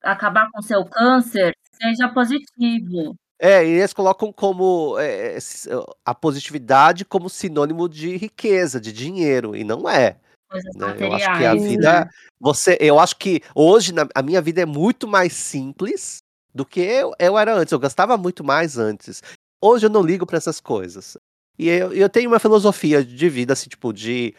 acabar 0.03 0.51
com 0.51 0.59
o 0.61 0.63
seu 0.63 0.85
câncer? 0.85 1.53
Seja 1.73 2.09
positivo. 2.11 3.17
É, 3.39 3.65
e 3.65 3.71
eles 3.71 3.95
colocam 3.95 4.31
como 4.31 4.99
é, 4.99 5.37
s- 5.37 5.67
a 6.05 6.15
positividade 6.15 7.07
como 7.07 7.31
sinônimo 7.31 7.89
de 7.89 8.15
riqueza, 8.19 8.79
de 8.79 8.93
dinheiro, 8.93 9.57
e 9.57 9.65
não 9.65 9.89
é. 9.89 10.19
Coisas 10.51 10.75
né? 10.75 10.97
Eu 10.99 11.13
acho 11.13 11.27
que 11.27 11.45
a 11.45 11.55
materiais, 11.55 11.63
vida, 11.69 12.11
você, 12.41 12.77
eu 12.81 12.99
acho 12.99 13.17
que 13.17 13.41
hoje 13.55 13.93
na- 13.93 14.09
a 14.15 14.23
minha 14.23 14.43
vida 14.43 14.61
é 14.61 14.67
muito 14.67 15.07
mais 15.07 15.33
simples 15.33 16.19
do 16.53 16.67
que 16.67 16.81
eu, 16.81 17.13
eu 17.19 17.39
era 17.39 17.55
antes. 17.55 17.71
Eu 17.73 17.79
gastava 17.79 18.17
muito 18.17 18.43
mais 18.43 18.77
antes. 18.77 19.23
Hoje 19.63 19.87
eu 19.87 19.91
não 19.91 20.03
ligo 20.03 20.27
para 20.27 20.39
essas 20.39 20.59
coisas. 20.61 21.17
E 21.59 21.69
eu, 21.69 21.93
eu 21.93 22.09
tenho 22.09 22.29
uma 22.31 22.41
filosofia 22.41 23.05
de 23.05 23.29
vida 23.29 23.53
assim, 23.53 23.69
tipo 23.69 23.93
de 23.93 24.35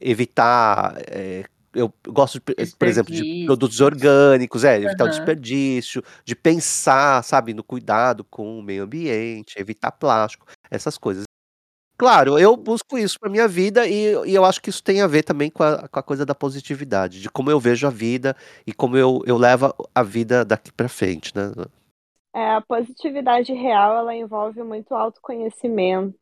evitar. 0.00 0.96
é, 1.10 1.44
eu 1.74 1.92
gosto, 2.08 2.40
de, 2.40 2.76
por 2.76 2.88
exemplo, 2.88 3.12
de 3.14 3.44
produtos 3.44 3.80
orgânicos, 3.80 4.64
é, 4.64 4.76
evitar 4.76 5.04
o 5.04 5.06
Aham. 5.06 5.10
desperdício, 5.10 6.02
de 6.24 6.34
pensar, 6.34 7.22
sabe, 7.24 7.52
no 7.54 7.62
cuidado 7.62 8.24
com 8.24 8.58
o 8.58 8.62
meio 8.62 8.84
ambiente, 8.84 9.54
evitar 9.58 9.92
plástico, 9.92 10.46
essas 10.70 10.96
coisas. 10.98 11.24
Claro, 11.98 12.38
eu 12.38 12.56
busco 12.56 12.96
isso 12.96 13.18
para 13.18 13.28
minha 13.28 13.48
vida 13.48 13.84
e, 13.88 14.14
e 14.24 14.32
eu 14.32 14.44
acho 14.44 14.62
que 14.62 14.70
isso 14.70 14.82
tem 14.82 15.00
a 15.00 15.06
ver 15.08 15.24
também 15.24 15.50
com 15.50 15.64
a, 15.64 15.88
com 15.88 15.98
a 15.98 16.02
coisa 16.02 16.24
da 16.24 16.32
positividade, 16.32 17.20
de 17.20 17.28
como 17.28 17.50
eu 17.50 17.58
vejo 17.58 17.88
a 17.88 17.90
vida 17.90 18.36
e 18.64 18.72
como 18.72 18.96
eu, 18.96 19.20
eu 19.26 19.36
levo 19.36 19.74
a 19.92 20.02
vida 20.04 20.44
daqui 20.44 20.70
para 20.72 20.88
frente, 20.88 21.34
né? 21.34 21.50
É, 22.32 22.52
a 22.52 22.60
positividade 22.60 23.52
real, 23.52 23.96
ela 23.96 24.14
envolve 24.14 24.62
muito 24.62 24.94
autoconhecimento. 24.94 26.16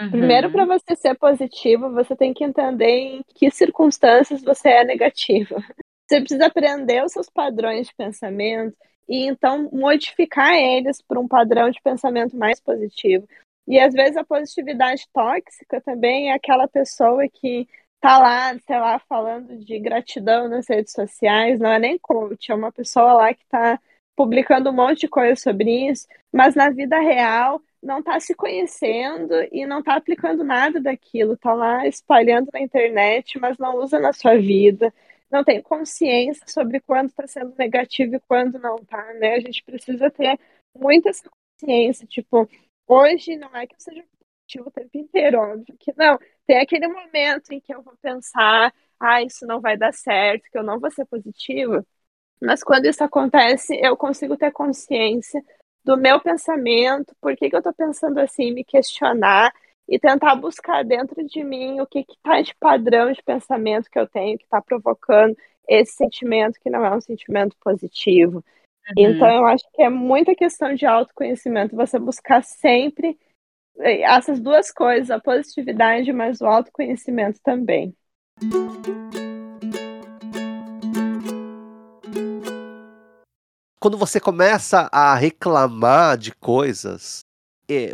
Uhum. 0.00 0.10
Primeiro, 0.10 0.50
para 0.50 0.64
você 0.64 0.96
ser 0.96 1.14
positivo, 1.18 1.92
você 1.92 2.16
tem 2.16 2.32
que 2.32 2.42
entender 2.42 2.86
em 2.86 3.22
que 3.34 3.50
circunstâncias 3.50 4.42
você 4.42 4.70
é 4.70 4.84
negativa. 4.84 5.56
Você 6.08 6.20
precisa 6.20 6.44
aprender 6.46 7.02
os 7.02 7.12
seus 7.12 7.30
padrões 7.30 7.86
de 7.86 7.94
pensamento 7.94 8.76
e 9.08 9.24
então 9.24 9.70
modificar 9.72 10.52
eles 10.52 11.00
para 11.00 11.18
um 11.18 11.26
padrão 11.26 11.70
de 11.70 11.80
pensamento 11.80 12.36
mais 12.36 12.60
positivo. 12.60 13.26
E 13.66 13.78
às 13.78 13.94
vezes 13.94 14.16
a 14.16 14.24
positividade 14.24 15.06
tóxica 15.12 15.80
também 15.80 16.30
é 16.30 16.34
aquela 16.34 16.66
pessoa 16.68 17.28
que 17.28 17.68
tá 18.00 18.18
lá, 18.18 18.58
sei 18.58 18.78
lá, 18.78 18.98
falando 18.98 19.56
de 19.58 19.78
gratidão 19.78 20.48
nas 20.48 20.68
redes 20.68 20.92
sociais, 20.92 21.60
não 21.60 21.70
é 21.70 21.78
nem 21.78 21.98
coach, 21.98 22.50
é 22.50 22.54
uma 22.54 22.72
pessoa 22.72 23.12
lá 23.12 23.32
que 23.32 23.46
tá 23.46 23.78
publicando 24.16 24.70
um 24.70 24.72
monte 24.72 25.00
de 25.02 25.08
coisa 25.08 25.36
sobre 25.40 25.88
isso, 25.88 26.06
mas 26.32 26.54
na 26.54 26.70
vida 26.70 26.98
real 26.98 27.62
não 27.82 28.00
está 28.00 28.18
se 28.20 28.34
conhecendo 28.34 29.32
e 29.52 29.66
não 29.66 29.80
está 29.80 29.96
aplicando 29.96 30.44
nada 30.44 30.80
daquilo, 30.80 31.34
está 31.34 31.54
lá 31.54 31.86
espalhando 31.86 32.48
na 32.52 32.60
internet, 32.60 33.38
mas 33.38 33.58
não 33.58 33.76
usa 33.76 33.98
na 33.98 34.12
sua 34.12 34.36
vida, 34.36 34.92
não 35.30 35.42
tem 35.44 35.62
consciência 35.62 36.46
sobre 36.46 36.80
quando 36.80 37.08
está 37.08 37.26
sendo 37.26 37.54
negativo 37.58 38.16
e 38.16 38.20
quando 38.20 38.58
não 38.58 38.76
está, 38.76 39.14
né? 39.14 39.34
A 39.34 39.40
gente 39.40 39.62
precisa 39.64 40.10
ter 40.10 40.38
muita 40.76 41.10
essa 41.10 41.28
consciência, 41.60 42.06
tipo, 42.06 42.48
hoje 42.92 43.36
não 43.36 43.54
é 43.56 43.66
que 43.66 43.74
eu 43.74 43.80
seja 43.80 44.04
positivo 44.18 44.68
o 44.68 44.70
tempo 44.70 44.98
inteiro, 44.98 45.38
óbvio 45.38 45.76
que 45.78 45.92
não. 45.96 46.18
Tem 46.46 46.58
aquele 46.58 46.88
momento 46.88 47.52
em 47.52 47.60
que 47.60 47.74
eu 47.74 47.82
vou 47.82 47.94
pensar, 48.02 48.72
ah, 49.00 49.22
isso 49.22 49.46
não 49.46 49.60
vai 49.60 49.76
dar 49.76 49.92
certo, 49.92 50.50
que 50.50 50.58
eu 50.58 50.62
não 50.62 50.78
vou 50.80 50.90
ser 50.90 51.06
positiva. 51.06 51.84
Mas 52.40 52.62
quando 52.62 52.86
isso 52.86 53.02
acontece, 53.04 53.78
eu 53.80 53.96
consigo 53.96 54.36
ter 54.36 54.52
consciência 54.52 55.42
do 55.84 55.96
meu 55.96 56.20
pensamento, 56.20 57.14
por 57.20 57.36
que, 57.36 57.48
que 57.50 57.56
eu 57.56 57.60
estou 57.60 57.72
pensando 57.74 58.18
assim, 58.18 58.52
me 58.52 58.64
questionar 58.64 59.52
e 59.88 59.98
tentar 59.98 60.36
buscar 60.36 60.84
dentro 60.84 61.24
de 61.26 61.42
mim 61.44 61.80
o 61.80 61.86
que 61.86 62.00
está 62.00 62.40
de 62.40 62.54
padrão 62.56 63.12
de 63.12 63.22
pensamento 63.22 63.90
que 63.90 63.98
eu 63.98 64.06
tenho, 64.08 64.38
que 64.38 64.44
está 64.44 64.60
provocando 64.60 65.36
esse 65.68 65.92
sentimento 65.92 66.58
que 66.60 66.70
não 66.70 66.84
é 66.84 66.94
um 66.94 67.00
sentimento 67.00 67.56
positivo. 67.60 68.44
Uhum. 68.96 69.04
Então, 69.10 69.28
eu 69.28 69.46
acho 69.46 69.64
que 69.72 69.82
é 69.82 69.88
muita 69.88 70.34
questão 70.34 70.74
de 70.74 70.84
autoconhecimento, 70.84 71.76
você 71.76 71.98
buscar 71.98 72.42
sempre 72.42 73.18
eh, 73.78 74.02
essas 74.02 74.40
duas 74.40 74.70
coisas, 74.70 75.10
a 75.10 75.20
positividade, 75.20 76.12
mas 76.12 76.40
o 76.40 76.46
autoconhecimento 76.46 77.40
também. 77.42 77.94
Quando 83.80 83.98
você 83.98 84.20
começa 84.20 84.88
a 84.92 85.14
reclamar 85.14 86.16
de 86.16 86.32
coisas, 86.32 87.24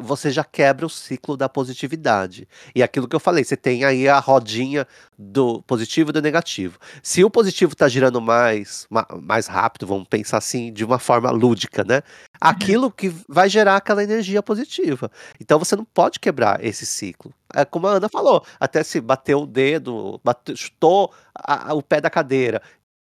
você 0.02 0.30
já 0.30 0.44
quebra 0.44 0.86
o 0.86 0.90
ciclo 0.90 1.36
da 1.36 1.48
positividade. 1.48 2.46
E 2.74 2.82
aquilo 2.82 3.08
que 3.08 3.14
eu 3.16 3.20
falei, 3.20 3.44
você 3.44 3.56
tem 3.56 3.84
aí 3.84 4.08
a 4.08 4.18
rodinha 4.18 4.86
do 5.18 5.62
positivo 5.62 6.10
e 6.10 6.12
do 6.12 6.22
negativo. 6.22 6.78
Se 7.02 7.24
o 7.24 7.30
positivo 7.30 7.72
está 7.72 7.88
girando 7.88 8.20
mais, 8.20 8.86
ma- 8.90 9.06
mais 9.22 9.46
rápido, 9.46 9.86
vamos 9.86 10.06
pensar 10.08 10.38
assim, 10.38 10.72
de 10.72 10.84
uma 10.84 10.98
forma 10.98 11.30
lúdica, 11.30 11.82
né? 11.84 12.02
Aquilo 12.40 12.90
que 12.90 13.12
vai 13.28 13.48
gerar 13.48 13.76
aquela 13.76 14.02
energia 14.02 14.42
positiva. 14.42 15.10
Então 15.40 15.58
você 15.58 15.74
não 15.74 15.84
pode 15.84 16.20
quebrar 16.20 16.64
esse 16.64 16.86
ciclo. 16.86 17.32
É 17.54 17.64
como 17.64 17.86
a 17.86 17.92
Ana 17.92 18.08
falou, 18.08 18.44
até 18.60 18.82
se 18.82 19.00
bateu 19.00 19.40
o 19.42 19.46
dedo, 19.46 20.20
bateu, 20.22 20.54
chutou 20.56 21.12
a- 21.34 21.70
a- 21.70 21.74
o 21.74 21.82
pé 21.82 22.00
da 22.00 22.10
cadeira, 22.10 22.60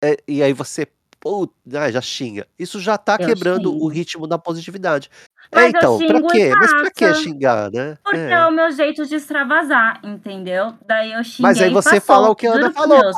é, 0.03 0.17
e 0.27 0.41
aí 0.43 0.51
você 0.53 0.88
putz, 1.23 1.53
ah, 1.75 1.91
já 1.91 2.01
xinga. 2.01 2.47
Isso 2.57 2.79
já 2.79 2.97
tá 2.97 3.15
Eu 3.19 3.27
quebrando 3.27 3.71
o 3.71 3.88
ritmo 3.88 4.25
da 4.25 4.39
positividade. 4.39 5.07
Mas 5.54 5.66
é, 5.66 5.68
eu 5.68 5.70
então, 5.70 5.98
pra 5.98 6.08
xingo 6.08 6.28
e 6.28 6.32
quê? 6.32 6.52
Mas 6.56 6.74
pra 6.74 6.92
que 6.92 7.14
xingar, 7.16 7.72
né? 7.72 7.98
Porque 8.04 8.18
é. 8.18 8.32
É. 8.32 8.46
o 8.48 8.52
meu 8.52 8.72
jeito 8.72 9.06
de 9.06 9.16
extravasar, 9.16 10.00
entendeu? 10.04 10.74
Daí 10.86 11.12
eu 11.12 11.24
xinguei 11.24 11.42
Mas 11.42 11.62
aí 11.62 11.70
você 11.70 12.00
passou. 12.00 12.02
fala 12.02 12.30
o 12.30 12.36
que 12.36 12.48
a 12.48 12.54
Ana 12.54 12.72
falou. 12.72 13.02
Deus, 13.02 13.16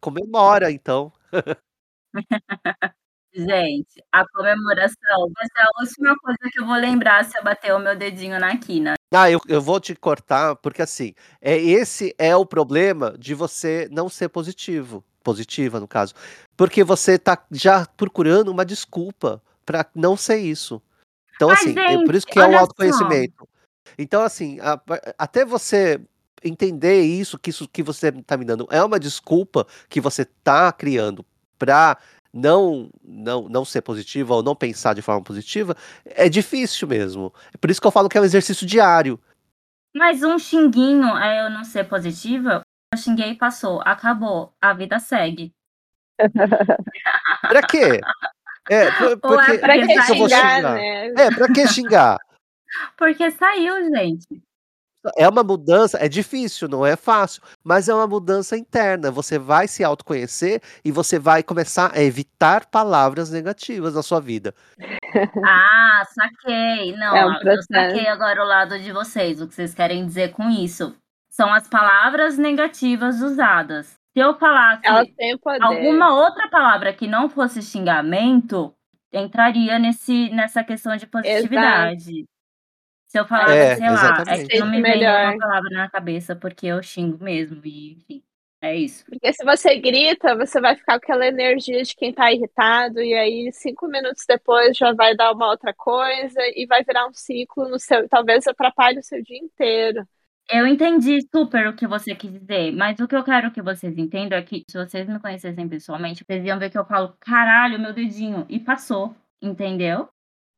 comemora, 0.00 0.70
então. 0.70 1.12
Gente, 3.36 4.00
a 4.12 4.24
comemoração 4.28 5.28
vai 5.34 5.44
ser 5.46 5.60
a 5.60 5.80
última 5.80 6.16
coisa 6.20 6.38
que 6.52 6.60
eu 6.60 6.66
vou 6.66 6.76
lembrar 6.76 7.24
se 7.24 7.36
eu 7.36 7.42
bater 7.42 7.74
o 7.74 7.80
meu 7.80 7.96
dedinho 7.96 8.38
na 8.38 8.56
quina. 8.56 8.94
Ah, 9.12 9.28
eu, 9.28 9.40
eu 9.48 9.60
vou 9.60 9.80
te 9.80 9.92
cortar, 9.96 10.54
porque 10.56 10.80
assim, 10.80 11.14
é, 11.40 11.56
esse 11.56 12.14
é 12.16 12.36
o 12.36 12.46
problema 12.46 13.12
de 13.18 13.34
você 13.34 13.88
não 13.90 14.08
ser 14.08 14.28
positivo. 14.28 15.04
Positiva, 15.24 15.80
no 15.80 15.88
caso. 15.88 16.14
Porque 16.56 16.84
você 16.84 17.18
tá 17.18 17.36
já 17.50 17.86
procurando 17.96 18.50
uma 18.50 18.64
desculpa 18.64 19.42
pra 19.66 19.84
não 19.94 20.16
ser 20.16 20.36
isso. 20.36 20.80
Então, 21.36 21.48
Mas, 21.48 21.60
assim, 21.60 21.78
é 21.78 21.98
por 21.98 21.98
gente, 21.98 22.16
isso 22.16 22.26
que 22.26 22.38
é 22.38 22.42
o 22.42 22.46
olha 22.46 22.54
só. 22.56 22.60
autoconhecimento. 22.62 23.48
Então, 23.98 24.22
assim, 24.22 24.58
a- 24.60 24.80
até 25.18 25.44
você 25.44 26.00
entender 26.42 27.02
isso, 27.02 27.38
que 27.38 27.50
isso 27.50 27.68
que 27.68 27.82
você 27.82 28.12
tá 28.12 28.36
me 28.36 28.44
dando 28.44 28.66
é 28.70 28.82
uma 28.82 29.00
desculpa 29.00 29.66
que 29.88 30.00
você 30.00 30.24
tá 30.24 30.70
criando 30.72 31.24
pra 31.58 31.96
não, 32.32 32.90
não, 33.02 33.48
não 33.48 33.64
ser 33.64 33.80
positiva 33.80 34.34
ou 34.34 34.42
não 34.42 34.54
pensar 34.56 34.94
de 34.94 35.00
forma 35.02 35.22
positiva, 35.22 35.76
é 36.04 36.28
difícil 36.28 36.86
mesmo. 36.88 37.32
É 37.52 37.56
por 37.56 37.70
isso 37.70 37.80
que 37.80 37.86
eu 37.86 37.90
falo 37.92 38.08
que 38.08 38.18
é 38.18 38.20
um 38.20 38.24
exercício 38.24 38.66
diário. 38.66 39.18
Mas 39.94 40.22
um 40.22 40.38
xinguinho 40.38 41.16
é 41.16 41.46
eu 41.46 41.50
não 41.50 41.62
ser 41.64 41.84
positiva. 41.84 42.62
Eu 42.92 42.98
xinguei 42.98 43.30
e 43.30 43.36
passou. 43.38 43.80
Acabou. 43.84 44.52
A 44.60 44.72
vida 44.74 44.98
segue. 44.98 45.52
Pra 47.48 47.62
quê? 47.62 48.00
É, 48.70 48.90
por, 48.92 49.18
Ou 49.32 49.40
é 49.40 49.44
porque, 49.46 49.58
Pra 49.58 49.74
por 49.74 49.86
que 49.86 49.94
que, 49.94 50.02
que 50.06 50.12
eu 50.12 50.16
vou 50.16 50.28
xingar, 50.28 50.62
né? 50.62 51.06
É, 51.16 51.30
pra 51.30 51.48
que 51.48 51.68
xingar? 51.68 52.18
Porque 52.98 53.30
saiu, 53.30 53.74
gente. 53.94 54.42
é 55.16 55.28
uma 55.28 55.44
mudança, 55.44 55.98
é 55.98 56.08
difícil, 56.08 56.66
não 56.68 56.84
é 56.84 56.96
fácil, 56.96 57.40
mas 57.62 57.88
é 57.88 57.94
uma 57.94 58.06
mudança 58.06 58.56
interna. 58.56 59.10
Você 59.12 59.38
vai 59.38 59.68
se 59.68 59.84
autoconhecer 59.84 60.60
e 60.84 60.90
você 60.90 61.18
vai 61.18 61.42
começar 61.42 61.92
a 61.94 62.02
evitar 62.02 62.66
palavras 62.66 63.30
negativas 63.30 63.94
na 63.94 64.02
sua 64.02 64.20
vida. 64.20 64.54
Ah, 65.46 66.02
saquei. 66.12 66.96
Não, 66.96 67.16
É 67.16 67.24
um 67.24 67.32
eu 67.48 67.62
saquei 67.62 68.08
agora 68.08 68.42
o 68.42 68.46
lado 68.46 68.76
de 68.80 68.90
vocês, 68.90 69.40
o 69.40 69.46
que 69.46 69.54
vocês 69.54 69.72
querem 69.72 70.04
dizer 70.04 70.32
com 70.32 70.50
isso. 70.50 70.92
São 71.30 71.52
as 71.54 71.68
palavras 71.68 72.36
negativas 72.36 73.20
usadas. 73.20 73.94
Se 74.14 74.20
eu 74.20 74.38
falasse 74.38 74.84
alguma 75.58 76.14
outra 76.14 76.48
palavra 76.50 76.92
que 76.94 77.06
não 77.06 77.28
fosse 77.28 77.62
xingamento, 77.62 78.76
entraria 79.12 79.78
nesse, 79.78 80.30
nessa 80.30 80.64
questão 80.64 80.96
de 80.96 81.06
positividade. 81.06 82.28
Se 83.08 83.18
eu 83.18 83.26
falasse, 83.26 83.70
É, 83.70 83.76
sei 83.76 83.90
lá, 83.90 84.24
é 84.28 84.38
exatamente. 84.38 84.48
que 84.48 84.54
não 84.56 84.68
me 84.68 84.82
vem 84.82 85.14
uma 85.14 85.34
palavra 85.36 85.70
na 85.70 85.90
cabeça 85.90 86.36
porque 86.36 86.66
eu 86.66 86.82
xingo 86.82 87.22
mesmo, 87.22 87.60
e 87.66 87.94
enfim, 87.94 88.24
é 88.60 88.76
isso. 88.76 89.06
Porque 89.08 89.32
se 89.32 89.44
você 89.44 89.78
grita, 89.78 90.34
você 90.36 90.60
vai 90.60 90.74
ficar 90.76 90.98
com 90.98 91.04
aquela 91.04 91.26
energia 91.26 91.82
de 91.82 91.94
quem 91.94 92.12
tá 92.12 92.32
irritado, 92.32 93.00
e 93.02 93.14
aí 93.14 93.52
cinco 93.52 93.86
minutos 93.86 94.24
depois 94.26 94.76
já 94.76 94.92
vai 94.94 95.14
dar 95.14 95.32
uma 95.32 95.50
outra 95.50 95.74
coisa 95.74 96.40
e 96.56 96.66
vai 96.66 96.82
virar 96.82 97.06
um 97.06 97.12
ciclo 97.12 97.68
no 97.68 97.78
seu. 97.78 98.08
Talvez 98.08 98.46
atrapalhe 98.46 98.98
o 98.98 99.02
seu 99.02 99.22
dia 99.22 99.38
inteiro. 99.38 100.06
Eu 100.50 100.66
entendi 100.66 101.20
super 101.34 101.68
o 101.68 101.74
que 101.74 101.86
você 101.86 102.14
quis 102.14 102.30
dizer, 102.32 102.70
mas 102.72 102.98
o 103.00 103.08
que 103.08 103.16
eu 103.16 103.24
quero 103.24 103.50
que 103.50 103.62
vocês 103.62 103.96
entendam 103.96 104.38
é 104.38 104.42
que 104.42 104.62
se 104.68 104.76
vocês 104.76 105.08
me 105.08 105.18
conhecessem 105.18 105.68
pessoalmente, 105.68 106.24
vocês 106.24 106.44
iam 106.44 106.58
ver 106.58 106.70
que 106.70 106.78
eu 106.78 106.84
falo, 106.84 107.16
caralho, 107.18 107.78
meu 107.78 107.94
dedinho, 107.94 108.44
e 108.48 108.60
passou, 108.60 109.16
entendeu? 109.40 110.08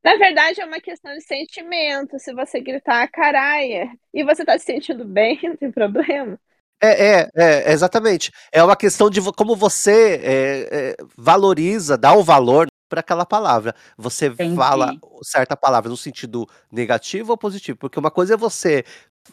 Na 0.04 0.16
verdade, 0.16 0.60
é 0.60 0.64
uma 0.64 0.80
questão 0.80 1.12
de 1.14 1.20
sentimento. 1.20 2.18
Se 2.18 2.32
você 2.32 2.60
gritar 2.60 3.08
caralho 3.08 3.90
e 4.14 4.24
você 4.24 4.44
tá 4.44 4.58
se 4.58 4.64
sentindo 4.64 5.04
bem, 5.04 5.38
não 5.42 5.56
tem 5.56 5.70
problema. 5.70 6.38
É, 6.80 7.22
é, 7.22 7.30
é, 7.34 7.72
exatamente. 7.72 8.30
É 8.52 8.62
uma 8.62 8.76
questão 8.76 9.08
de 9.08 9.20
como 9.32 9.56
você 9.56 10.20
é, 10.22 10.68
é, 10.70 10.96
valoriza, 11.16 11.96
dá 11.96 12.12
o 12.14 12.22
valor 12.22 12.68
para 12.88 13.00
aquela 13.00 13.26
palavra. 13.26 13.74
Você 13.96 14.26
Entendi. 14.26 14.54
fala 14.54 14.92
certa 15.22 15.56
palavra 15.56 15.88
no 15.88 15.96
sentido 15.96 16.46
negativo 16.70 17.32
ou 17.32 17.38
positivo, 17.38 17.78
porque 17.78 17.98
uma 17.98 18.10
coisa 18.10 18.34
é 18.34 18.36
você. 18.36 18.84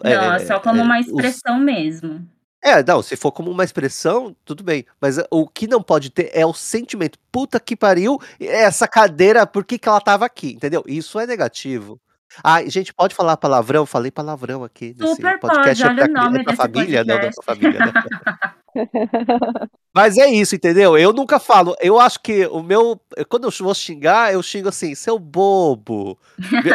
Não, 0.03 0.34
é 0.34 0.36
é, 0.38 0.39
só 0.45 0.60
como 0.60 0.79
é, 0.79 0.84
uma 0.84 0.99
os- 0.99 1.08
expressão 1.08 1.60
mesmo. 1.60 2.27
É, 2.65 2.82
não, 2.82 3.01
se 3.01 3.17
for 3.17 3.32
como 3.34 3.51
uma 3.51 3.65
expressão, 3.65 4.34
tudo 4.45 4.63
bem. 4.63 4.86
Mas 5.01 5.17
é, 5.17 5.27
o 5.29 5.45
que 5.47 5.67
não 5.67 5.84
pode 5.84 6.10
ter 6.10 6.32
é 6.34 6.45
o 6.45 6.53
sentimento. 6.53 7.19
Puta 7.29 7.60
que 7.60 7.75
pariu, 7.75 8.17
essa 8.39 8.88
cadeira, 8.88 9.45
por 9.45 9.65
que, 9.65 9.77
que 9.77 9.89
ela 9.89 9.99
tava 9.99 10.25
aqui? 10.25 10.53
Entendeu? 10.53 10.82
Isso 10.88 11.19
é 11.19 11.27
negativo. 11.27 11.99
Ah, 12.41 12.63
gente, 12.65 12.93
pode 12.93 13.13
falar 13.13 13.36
palavrão? 13.38 13.86
Falei 13.86 14.10
palavrão 14.10 14.63
aqui 14.63 14.95
Super 14.97 15.39
podcast. 15.39 15.84
pode, 15.84 15.99
é 15.99 16.08
pra, 16.08 16.21
olha 16.21 16.21
o 16.21 16.23
nome 16.23 16.39
é 16.39 16.43
pra 16.43 16.51
desse 16.53 16.62
família? 16.63 17.03
Não, 17.03 17.15
não 17.15 17.21
é 17.21 17.32
podcast. 17.32 17.45
pra 17.45 17.56
família, 17.56 17.79
né? 17.86 17.93
Mas 19.93 20.17
é 20.17 20.27
isso, 20.27 20.55
entendeu? 20.55 20.97
Eu 20.97 21.13
nunca 21.13 21.39
falo. 21.39 21.75
Eu 21.79 21.99
acho 21.99 22.19
que 22.21 22.47
o 22.47 22.63
meu. 22.63 22.99
Quando 23.29 23.45
eu 23.45 23.51
vou 23.59 23.73
xingar, 23.75 24.33
eu 24.33 24.41
xingo 24.41 24.69
assim, 24.69 24.95
seu 24.95 25.19
bobo. 25.19 26.17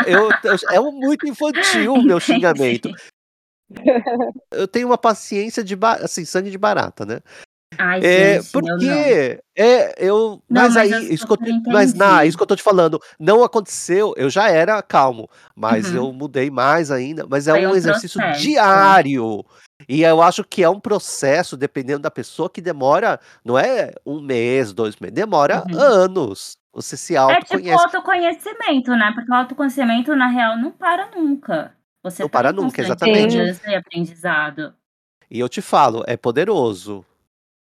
Eu, 0.07 0.31
eu- 0.45 0.57
é 0.71 0.81
muito 0.81 1.27
infantil 1.27 1.95
o 1.95 2.03
meu 2.03 2.21
xingamento. 2.21 2.91
Eu 4.51 4.69
tenho 4.69 4.87
uma 4.87 4.99
paciência 4.99 5.63
de 5.65 5.77
assim, 6.03 6.25
sangue 6.25 6.51
de 6.51 6.59
barata, 6.59 7.05
né? 7.05 7.21
Ai, 7.77 8.01
É, 8.03 8.35
gente, 8.41 8.55
eu 8.55 8.61
não. 8.63 8.69
porque 8.69 9.41
é, 9.57 9.95
eu. 10.05 10.43
Não, 10.49 10.63
Mas, 10.63 10.75
mas 10.75 10.77
aí, 10.77 10.91
eu 10.93 11.13
isso 11.13 11.27
que 11.27 11.33
eu, 11.33 11.39
mas 11.73 11.95
na, 11.95 12.25
isso 12.25 12.37
que 12.37 12.43
eu 12.43 12.47
tô 12.47 12.57
te 12.57 12.63
falando, 12.63 13.01
não 13.21 13.45
aconteceu, 13.45 14.15
eu 14.17 14.29
já 14.31 14.49
era 14.49 14.83
calmo, 14.83 15.29
mas 15.55 15.91
Uhum. 15.91 15.97
eu 15.97 16.13
mudei 16.13 16.51
mais 16.51 16.91
ainda, 16.91 17.27
mas 17.29 17.47
é 17.47 17.53
Foi 17.53 17.67
um 17.67 17.75
exercício 17.75 18.19
processo. 18.21 18.43
diário. 18.43 19.45
E 19.87 20.03
eu 20.03 20.23
acho 20.23 20.43
que 20.43 20.63
é 20.63 20.69
um 20.69 20.81
processo, 20.81 21.57
dependendo 21.57 22.01
da 22.01 22.11
pessoa, 22.11 22.51
que 22.51 22.61
demora, 22.61 23.21
não 23.45 23.57
é 23.59 23.93
um 24.05 24.21
mês, 24.21 24.73
dois 24.73 24.97
meses, 24.97 25.15
demora 25.15 25.65
Uhum. 25.67 25.75
anos. 25.79 26.57
Você 26.73 26.97
se 26.97 27.17
É 27.27 27.41
tipo 27.43 27.77
autoconhece. 27.77 27.85
autoconhecimento, 27.85 28.93
né? 28.97 29.13
Porque 29.15 29.31
o 29.31 29.35
autoconhecimento, 29.35 30.17
na 30.17 30.29
real, 30.29 30.57
não 30.57 30.71
para 30.73 31.11
nunca. 31.11 31.77
Você 32.03 32.25
Não 32.25 32.29
tá 32.29 32.41
para 32.41 32.53
nunca, 32.53 32.81
exatamente. 32.83 33.37
e 33.67 33.75
aprendizado. 33.75 34.75
E 35.31 35.39
eu 35.41 35.49
te 35.49 35.61
falo, 35.61 36.03
é 36.07 36.17
poderoso. 36.17 37.05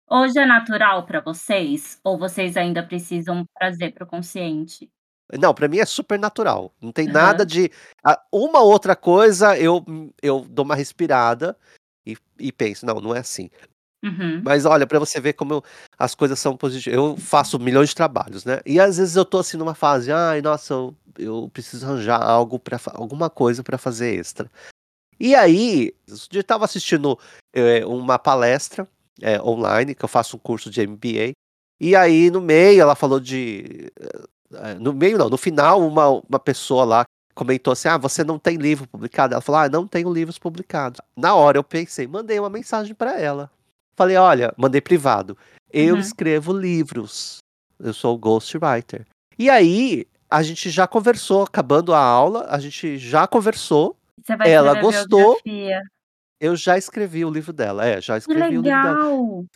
Hoje 0.09 0.39
é 0.39 0.45
natural 0.47 1.07
pra 1.07 1.21
vocês? 1.21 2.01
Ou 2.05 2.19
vocês 2.19 2.57
ainda 2.57 2.83
precisam 2.83 3.45
trazer 3.59 3.93
pro 3.93 4.07
consciente? 4.07 4.91
Não, 5.39 5.55
pra 5.55 5.69
mim 5.69 5.79
é 5.79 5.87
super 5.87 6.19
natural. 6.19 6.73
Não 6.81 6.93
tem 6.93 7.07
Aham. 7.09 7.13
nada 7.15 7.47
de. 7.47 7.71
ah, 8.05 8.21
Uma 8.33 8.61
outra 8.61 8.95
coisa 8.97 9.57
eu, 9.59 9.85
eu 10.23 10.41
dou 10.49 10.65
uma 10.65 10.75
respirada 10.75 11.57
e, 12.07 12.17
e 12.39 12.53
penso, 12.53 12.85
não, 12.87 13.01
não 13.01 13.15
é 13.15 13.21
assim. 13.21 13.51
Uhum. 14.05 14.43
Mas 14.45 14.65
olha, 14.65 14.87
pra 14.87 14.99
você 14.99 15.21
ver 15.21 15.35
como 15.35 15.55
eu- 15.55 15.65
as 15.99 16.15
coisas 16.15 16.39
são 16.39 16.57
positivas. 16.57 16.97
Eu 16.99 17.17
faço 17.17 17.59
milhões 17.59 17.91
de 17.91 17.95
trabalhos, 17.95 18.45
né? 18.45 18.61
E 18.67 18.81
às 18.81 18.97
vezes 18.99 19.15
eu 19.17 19.25
tô 19.25 19.39
assim 19.39 19.57
numa 19.57 19.75
fase, 19.75 20.11
ai, 20.13 20.43
nossa, 20.43 20.75
eu, 20.75 20.95
eu 21.19 21.51
preciso 21.53 21.87
arranjar 21.87 22.21
algo 22.23 22.59
para 22.59 22.81
alguma 22.95 23.31
coisa 23.31 23.63
pra 23.63 23.79
fazer 23.79 24.15
extra. 24.19 24.51
E 25.21 25.35
aí, 25.35 25.95
eu 26.33 26.43
tava 26.45 26.65
assistindo 26.65 27.19
eh, 27.55 27.85
uma 27.87 28.19
palestra 28.19 28.89
eh, 29.21 29.41
online, 29.43 29.95
que 29.95 30.05
eu 30.05 30.09
faço 30.09 30.37
um 30.37 30.41
curso 30.41 30.71
de 30.71 30.81
MBA. 30.83 31.33
E 31.81 31.95
aí, 31.97 32.31
no 32.31 32.41
meio, 32.41 32.81
ela 32.83 32.95
falou 32.97 33.21
de. 33.21 33.93
eh, 34.55 34.75
No 34.81 34.93
meio, 34.93 35.19
não, 35.19 35.29
no 35.31 35.37
final, 35.39 35.81
uma, 35.87 36.09
uma 36.11 36.39
pessoa 36.41 36.85
lá 36.85 37.05
comentou 37.35 37.73
assim: 37.73 37.89
Ah, 37.89 37.97
você 37.99 38.23
não 38.25 38.39
tem 38.39 38.57
livro 38.57 38.87
publicado? 38.89 39.35
Ela 39.35 39.41
falou: 39.41 39.61
Ah, 39.63 39.69
não 39.69 39.87
tenho 39.87 40.13
livros 40.13 40.39
publicados. 40.39 41.01
Na 41.17 41.35
hora 41.35 41.59
eu 41.59 41.65
pensei, 41.65 42.07
mandei 42.07 42.39
uma 42.39 42.51
mensagem 42.51 42.95
pra 42.95 43.19
ela. 43.19 43.51
Falei: 43.97 44.17
Olha, 44.17 44.53
mandei 44.57 44.81
privado. 44.81 45.37
Eu 45.73 45.95
Uhum. 45.95 46.01
escrevo 46.01 46.53
livros. 46.53 47.39
Eu 47.81 47.93
sou 47.95 48.17
ghostwriter. 48.19 49.07
E 49.39 49.49
aí, 49.51 50.07
a 50.31 50.43
gente 50.43 50.71
já 50.71 50.87
conversou, 50.87 51.43
acabando 51.43 51.93
a 51.93 51.99
aula, 51.99 52.47
a 52.49 52.59
gente 52.59 52.97
já 52.99 53.27
conversou. 53.27 53.97
Você 54.25 54.37
vai 54.37 54.51
Ela 54.51 54.81
gostou. 54.81 55.39
Eu 56.41 56.57
já 56.57 56.77
escrevi 56.77 57.25
o 57.25 57.31
livro 57.31 57.53
dela. 57.53 57.87
É, 57.87 58.01
já 58.01 58.17
escrevi 58.19 58.59
o 58.59 58.63
livro 58.63 58.83
dela. 58.83 58.99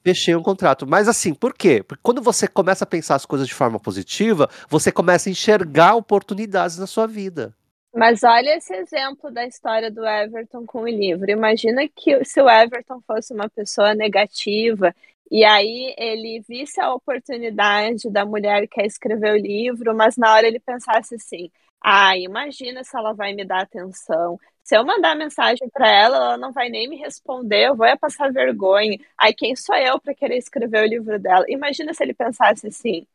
Fechei 0.05 0.37
um 0.37 0.43
contrato. 0.43 0.87
Mas 0.87 1.09
assim, 1.09 1.35
por 1.35 1.53
quê? 1.53 1.83
Porque 1.83 2.01
quando 2.03 2.23
você 2.23 2.47
começa 2.47 2.85
a 2.85 2.87
pensar 2.87 3.17
as 3.17 3.27
coisas 3.27 3.49
de 3.49 3.55
forma 3.55 3.81
positiva, 3.81 4.49
você 4.69 4.93
começa 4.93 5.29
a 5.29 5.33
enxergar 5.33 5.97
oportunidades 5.97 6.79
na 6.79 6.87
sua 6.87 7.07
vida. 7.09 7.53
Mas 7.97 8.23
olha 8.23 8.57
esse 8.59 8.75
exemplo 8.75 9.31
da 9.31 9.47
história 9.47 9.91
do 9.91 10.07
Everton 10.07 10.67
com 10.67 10.83
o 10.83 10.89
livro. 10.89 11.31
Imagina 11.31 11.89
que 11.89 12.23
se 12.27 12.43
o 12.43 12.49
Everton 12.49 13.01
fosse 13.07 13.33
uma 13.33 13.49
pessoa 13.49 13.95
negativa 13.95 14.95
e 15.31 15.43
aí 15.45 15.95
ele 15.97 16.41
visse 16.47 16.79
a 16.81 16.93
oportunidade 16.93 18.11
da 18.11 18.25
mulher 18.27 18.63
que 18.63 18.77
quer 18.77 18.87
escrever 18.87 19.33
o 19.33 19.39
livro, 19.39 19.95
mas 19.97 20.17
na 20.19 20.35
hora 20.35 20.47
ele 20.47 20.61
pensasse 20.61 21.15
assim: 21.15 21.51
ah, 21.81 22.17
imagina 22.19 22.85
se 22.85 22.95
ela 22.97 23.15
vai 23.15 23.33
me 23.33 23.45
dar 23.47 23.63
atenção. 23.63 24.39
Se 24.63 24.77
eu 24.77 24.85
mandar 24.85 25.17
mensagem 25.17 25.69
para 25.71 25.89
ela, 25.89 26.17
ela 26.17 26.39
não 26.39 26.53
vai 26.53 26.69
nem 26.69 26.89
me 26.89 26.97
responder, 26.97 27.69
eu 27.69 27.77
vou 27.77 27.87
é 27.87 27.97
passar 27.97 28.31
vergonha. 28.33 28.99
Aí 29.17 29.33
quem 29.33 29.57
sou 29.57 29.75
eu 29.77 29.99
para 30.01 30.15
querer 30.15 30.37
escrever 30.37 30.83
o 30.83 30.87
livro 30.87 31.19
dela? 31.19 31.47
Imagina 31.49 31.95
se 31.95 32.03
ele 32.05 32.13
pensasse 32.15 32.67
assim. 32.67 33.07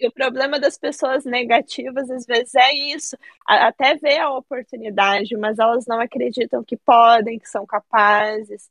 E 0.00 0.06
o 0.08 0.12
problema 0.12 0.58
das 0.58 0.78
pessoas 0.78 1.26
negativas, 1.26 2.10
às 2.10 2.24
vezes, 2.24 2.54
é 2.54 2.72
isso. 2.72 3.16
Até 3.46 3.96
ver 3.96 4.18
a 4.18 4.30
oportunidade, 4.30 5.36
mas 5.36 5.58
elas 5.58 5.84
não 5.86 6.00
acreditam 6.00 6.64
que 6.64 6.76
podem, 6.76 7.38
que 7.38 7.46
são 7.48 7.66
capazes. 7.66 8.70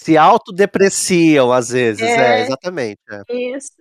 Se 0.00 0.16
autodepreciam 0.16 1.52
às 1.52 1.70
vezes, 1.70 2.00
é, 2.02 2.38
É. 2.38 2.40
exatamente. 2.42 3.00
é. 3.10 3.22
Isso. 3.56 3.72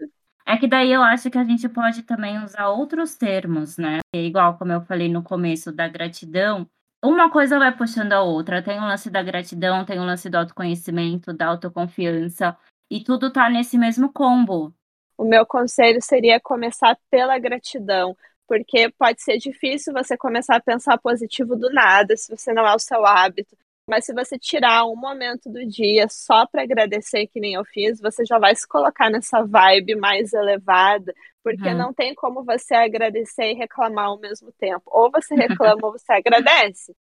É 0.46 0.58
que 0.58 0.68
daí 0.68 0.92
eu 0.92 1.04
acho 1.04 1.30
que 1.30 1.38
a 1.38 1.44
gente 1.44 1.70
pode 1.70 2.02
também 2.04 2.44
usar 2.44 2.70
outros 2.70 3.16
termos, 3.16 3.78
né? 3.78 4.00
É 4.16 4.20
igual 4.24 4.58
como 4.58 4.72
eu 4.72 4.82
falei 4.82 5.08
no 5.08 5.22
começo 5.22 5.72
da 5.72 5.88
gratidão, 5.88 6.68
uma 7.06 7.30
coisa 7.30 7.60
vai 7.60 7.72
puxando 7.76 8.14
a 8.14 8.24
outra. 8.24 8.64
Tem 8.64 8.80
o 8.80 8.82
lance 8.88 9.12
da 9.12 9.22
gratidão, 9.22 9.86
tem 9.86 10.00
o 10.00 10.04
lance 10.04 10.28
do 10.28 10.36
autoconhecimento, 10.38 11.32
da 11.32 11.46
autoconfiança, 11.48 12.58
e 12.90 13.04
tudo 13.04 13.32
tá 13.32 13.48
nesse 13.48 13.78
mesmo 13.78 14.12
combo. 14.12 14.74
O 15.20 15.26
meu 15.26 15.46
conselho 15.46 16.02
seria 16.02 16.40
começar 16.40 16.98
pela 17.12 17.38
gratidão, 17.38 18.16
porque 18.48 18.90
pode 18.98 19.22
ser 19.22 19.38
difícil 19.38 19.92
você 19.92 20.16
começar 20.16 20.56
a 20.56 20.62
pensar 20.62 20.98
positivo 20.98 21.58
do 21.58 21.70
nada, 21.74 22.16
se 22.16 22.34
você 22.34 22.54
não 22.54 22.66
é 22.66 22.74
o 22.74 22.80
seu 22.80 23.06
hábito. 23.06 23.54
Mas 23.86 24.06
se 24.06 24.14
você 24.14 24.40
tirar 24.40 24.86
um 24.86 24.96
momento 24.96 25.50
do 25.52 25.66
dia 25.68 26.08
só 26.10 26.48
para 26.48 26.62
agradecer, 26.64 27.28
que 27.28 27.38
nem 27.42 27.56
eu 27.56 27.66
fiz, 27.66 28.00
você 28.00 28.24
já 28.24 28.40
vai 28.40 28.56
se 28.56 28.66
colocar 28.66 29.10
nessa 29.10 29.44
vibe 29.44 29.96
mais 29.98 30.32
elevada, 30.32 31.14
porque 31.44 31.68
Uhum. 31.68 31.78
não 31.78 31.94
tem 31.94 32.16
como 32.16 32.46
você 32.46 32.74
agradecer 32.76 33.52
e 33.52 33.56
reclamar 33.56 34.06
ao 34.06 34.20
mesmo 34.22 34.54
tempo. 34.54 34.84
Ou 34.86 35.12
você 35.12 35.36
reclama 35.76 35.88
ou 35.88 35.92
você 35.92 36.14
agradece. 36.14 36.96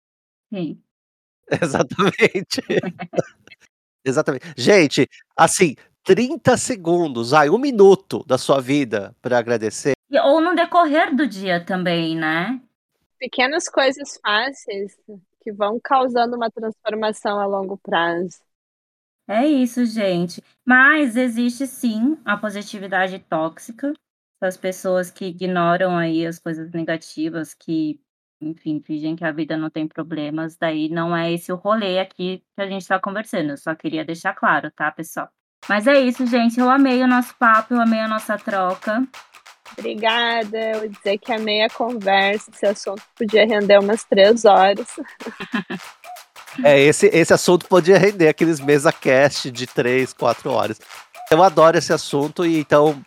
Sim. 0.51 0.81
Exatamente. 1.63 2.63
Exatamente. 4.03 4.47
Gente, 4.57 5.07
assim, 5.37 5.75
30 6.07 6.57
segundos, 6.57 7.33
ai, 7.35 7.51
um 7.51 7.59
minuto 7.59 8.25
da 8.27 8.39
sua 8.39 8.61
vida 8.61 9.15
para 9.21 9.39
agradecer. 9.39 9.93
E- 10.11 10.21
Ou 10.21 10.41
no 10.41 10.55
decorrer 10.55 11.15
do 11.15 11.27
dia 11.27 11.65
também, 11.65 12.17
né? 12.17 12.61
Pequenas 13.19 13.69
coisas 13.69 14.19
fáceis 14.25 14.97
que 15.43 15.53
vão 15.53 15.81
causando 15.83 16.37
uma 16.37 16.51
transformação 16.51 17.41
a 17.41 17.47
longo 17.47 17.77
prazo. 17.79 18.39
É 19.29 19.45
isso, 19.47 19.85
gente. 19.85 20.43
Mas 20.65 21.17
existe 21.17 21.67
sim 21.67 22.17
a 22.25 22.37
positividade 22.37 23.19
tóxica, 23.19 23.93
as 24.41 24.57
pessoas 24.57 25.11
que 25.11 25.27
ignoram 25.27 25.97
aí 25.97 26.25
as 26.27 26.39
coisas 26.39 26.71
negativas, 26.71 27.53
que, 27.55 28.01
enfim, 28.41 28.81
fingem 28.81 29.17
que 29.17 29.25
a 29.25 29.33
vida 29.33 29.57
não 29.57 29.69
tem 29.71 29.89
problemas, 29.89 30.57
daí 30.57 30.89
não 30.89 31.17
é 31.17 31.33
esse 31.33 31.53
o 31.53 31.57
rolê 31.57 31.99
aqui 31.99 32.39
que 32.55 32.61
a 32.63 32.67
gente 32.69 32.83
está 32.83 33.01
conversando. 33.01 33.51
Eu 33.51 33.57
só 33.57 33.75
queria 33.75 34.05
deixar 34.05 34.35
claro, 34.35 34.71
tá, 34.71 34.93
pessoal? 34.93 35.29
Mas 35.69 35.87
é 35.87 35.99
isso, 36.01 36.27
gente. 36.27 36.59
Eu 36.61 36.71
amei 36.71 37.03
o 37.03 37.09
nosso 37.09 37.35
papo, 37.39 37.75
eu 37.75 37.81
amei 37.81 38.01
a 38.01 38.09
nossa 38.09 38.39
troca. 38.39 39.07
Obrigada. 39.77 40.59
Eu 40.59 40.79
vou 40.81 40.89
dizer 40.89 41.19
que 41.19 41.33
amei 41.33 41.63
a 41.63 41.71
conversa. 41.71 42.51
Esse 42.55 42.67
assunto 42.67 43.03
podia 43.17 43.47
render 43.47 43.79
umas 43.79 44.05
três 44.05 44.45
horas. 44.45 44.87
É, 46.65 46.81
esse, 46.81 47.07
esse 47.09 47.35
assunto 47.35 47.67
podia 47.67 47.99
render 47.99 48.29
aqueles 48.29 48.61
mesa 48.61 48.91
cast 48.91 49.51
de 49.51 49.67
três, 49.67 50.15
quatro 50.15 50.51
horas. 50.51 50.81
Eu 51.31 51.43
adoro 51.43 51.77
esse 51.77 51.93
assunto 51.93 52.47
e 52.47 52.61
então 52.61 53.03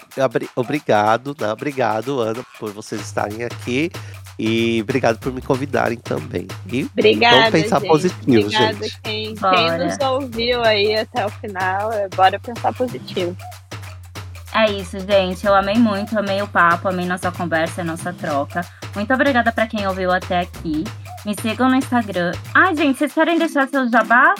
obrigado, 0.56 1.36
né? 1.39 1.52
Obrigado, 1.52 2.19
Ana, 2.19 2.43
por 2.60 2.72
vocês 2.72 3.02
estarem 3.02 3.43
aqui. 3.43 3.89
E 4.39 4.82
obrigado 4.82 5.19
por 5.19 5.34
me 5.34 5.41
convidarem 5.41 5.97
também. 5.97 6.47
E 6.71 6.84
Obrigada, 6.86 7.36
vamos 7.36 7.49
pensar 7.49 7.80
gente. 7.82 7.89
positivo, 7.89 8.39
Obrigada 8.39 8.73
gente. 8.73 9.02
Quem, 9.02 9.36
quem 9.36 9.78
nos 9.78 9.99
ouviu 9.99 10.63
aí 10.63 10.95
até 10.95 11.25
o 11.25 11.30
final, 11.30 11.91
é, 11.91 12.08
bora 12.08 12.39
pensar 12.39 12.73
positivo. 12.73 13.36
É 14.56 14.71
isso, 14.71 14.97
gente. 15.02 15.45
Eu 15.45 15.54
amei 15.54 15.75
muito, 15.75 16.17
amei 16.17 16.41
o 16.41 16.47
papo, 16.47 16.88
amei 16.88 17.06
nossa 17.06 17.30
conversa, 17.32 17.84
nossa 17.84 18.13
troca. 18.13 18.62
Muito 18.95 19.13
obrigada 19.13 19.52
para 19.52 19.67
quem 19.67 19.86
ouviu 19.86 20.10
até 20.10 20.39
aqui. 20.39 20.86
Me 21.25 21.36
sigam 21.39 21.69
no 21.69 21.75
Instagram. 21.75 22.32
Ai, 22.54 22.73
gente, 22.75 22.97
vocês 22.97 23.13
querem 23.13 23.38
deixar 23.38 23.67
seus 23.67 23.91
jabás? 23.91 24.39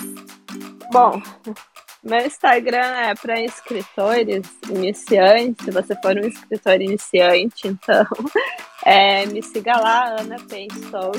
Bom, 0.92 1.22
meu 2.04 2.26
Instagram 2.26 2.86
é 2.86 3.14
para 3.14 3.42
escritores 3.42 4.48
iniciantes. 4.70 5.66
Se 5.66 5.72
você 5.72 5.96
for 6.02 6.16
um 6.16 6.28
escritor 6.28 6.82
iniciante, 6.82 7.68
então 7.68 8.06
é, 8.86 9.26
me 9.26 9.42
siga 9.44 9.78
lá, 9.78 10.16
Ana 10.20 10.38
Pensou. 10.48 11.12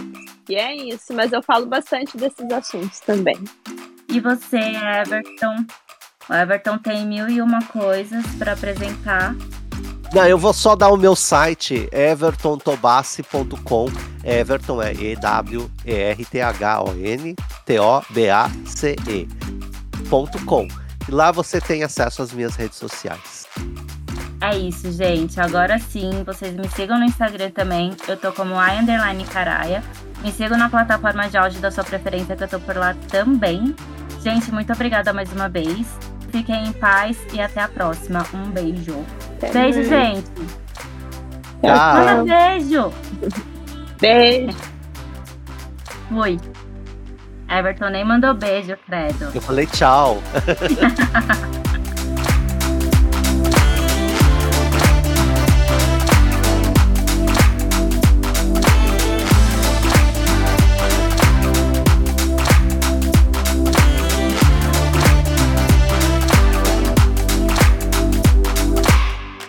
E 0.49 0.57
é 0.57 0.75
isso, 0.75 1.13
mas 1.13 1.33
eu 1.33 1.43
falo 1.43 1.67
bastante 1.67 2.17
desses 2.17 2.51
assuntos 2.51 3.01
também. 3.01 3.39
E 4.09 4.19
você, 4.21 4.59
Everton? 4.59 5.65
O 6.29 6.35
Everton 6.35 6.79
tem 6.79 7.07
mil 7.07 7.29
e 7.29 7.43
uma 7.43 7.63
coisas 7.67 8.25
para 8.39 8.53
apresentar. 8.53 9.35
Não, 10.13 10.27
eu 10.27 10.37
vou 10.37 10.53
só 10.53 10.75
dar 10.75 10.89
o 10.89 10.97
meu 10.97 11.15
site, 11.15 11.89
evertontobassi.com. 11.93 13.87
Everton 14.25 14.83
é 14.83 14.93
E 21.09 21.13
lá 21.13 21.33
você 21.33 21.61
tem 21.61 21.83
acesso 21.83 22.23
às 22.23 22.33
minhas 22.33 22.57
redes 22.57 22.79
sociais. 22.79 23.47
É 24.41 24.57
isso, 24.57 24.91
gente. 24.93 25.39
Agora 25.39 25.79
sim, 25.79 26.25
vocês 26.25 26.55
me 26.55 26.69
sigam 26.71 26.99
no 26.99 27.05
Instagram 27.05 27.51
também. 27.51 27.95
Eu 28.09 28.17
tô 28.17 28.33
como 28.33 28.55
Caraia. 29.33 29.83
Me 30.23 30.33
sigam 30.33 30.59
na 30.59 30.69
plataforma 30.69 31.29
de 31.29 31.37
áudio 31.37 31.61
da 31.61 31.71
sua 31.71 31.85
preferência, 31.85 32.37
que 32.37 32.45
eu 32.45 32.49
tô 32.49 32.61
por 32.61 32.77
lá 32.77 32.95
também. 33.09 33.75
Gente, 34.23 34.53
muito 34.53 34.73
obrigada 34.73 35.13
mais 35.13 35.33
uma 35.33 35.49
vez. 35.49 35.87
Fiquem 36.31 36.69
em 36.69 36.73
paz 36.73 37.19
e 37.33 37.41
até 37.41 37.61
a 37.61 37.69
próxima. 37.69 38.25
Um 38.33 38.51
beijo. 38.51 39.05
Até 39.37 39.53
beijo, 39.53 39.79
mais. 39.79 39.89
gente. 39.89 40.31
Tchau. 41.63 41.95
Manda 41.95 42.25
beijo. 42.25 42.93
Beijo. 44.01 44.57
Fui. 46.09 46.41
Everton 47.51 47.91
nem 47.91 48.05
mandou 48.05 48.33
beijo, 48.33 48.77
credo. 48.87 49.31
Eu 49.35 49.41
falei 49.41 49.67
tchau. 49.67 50.23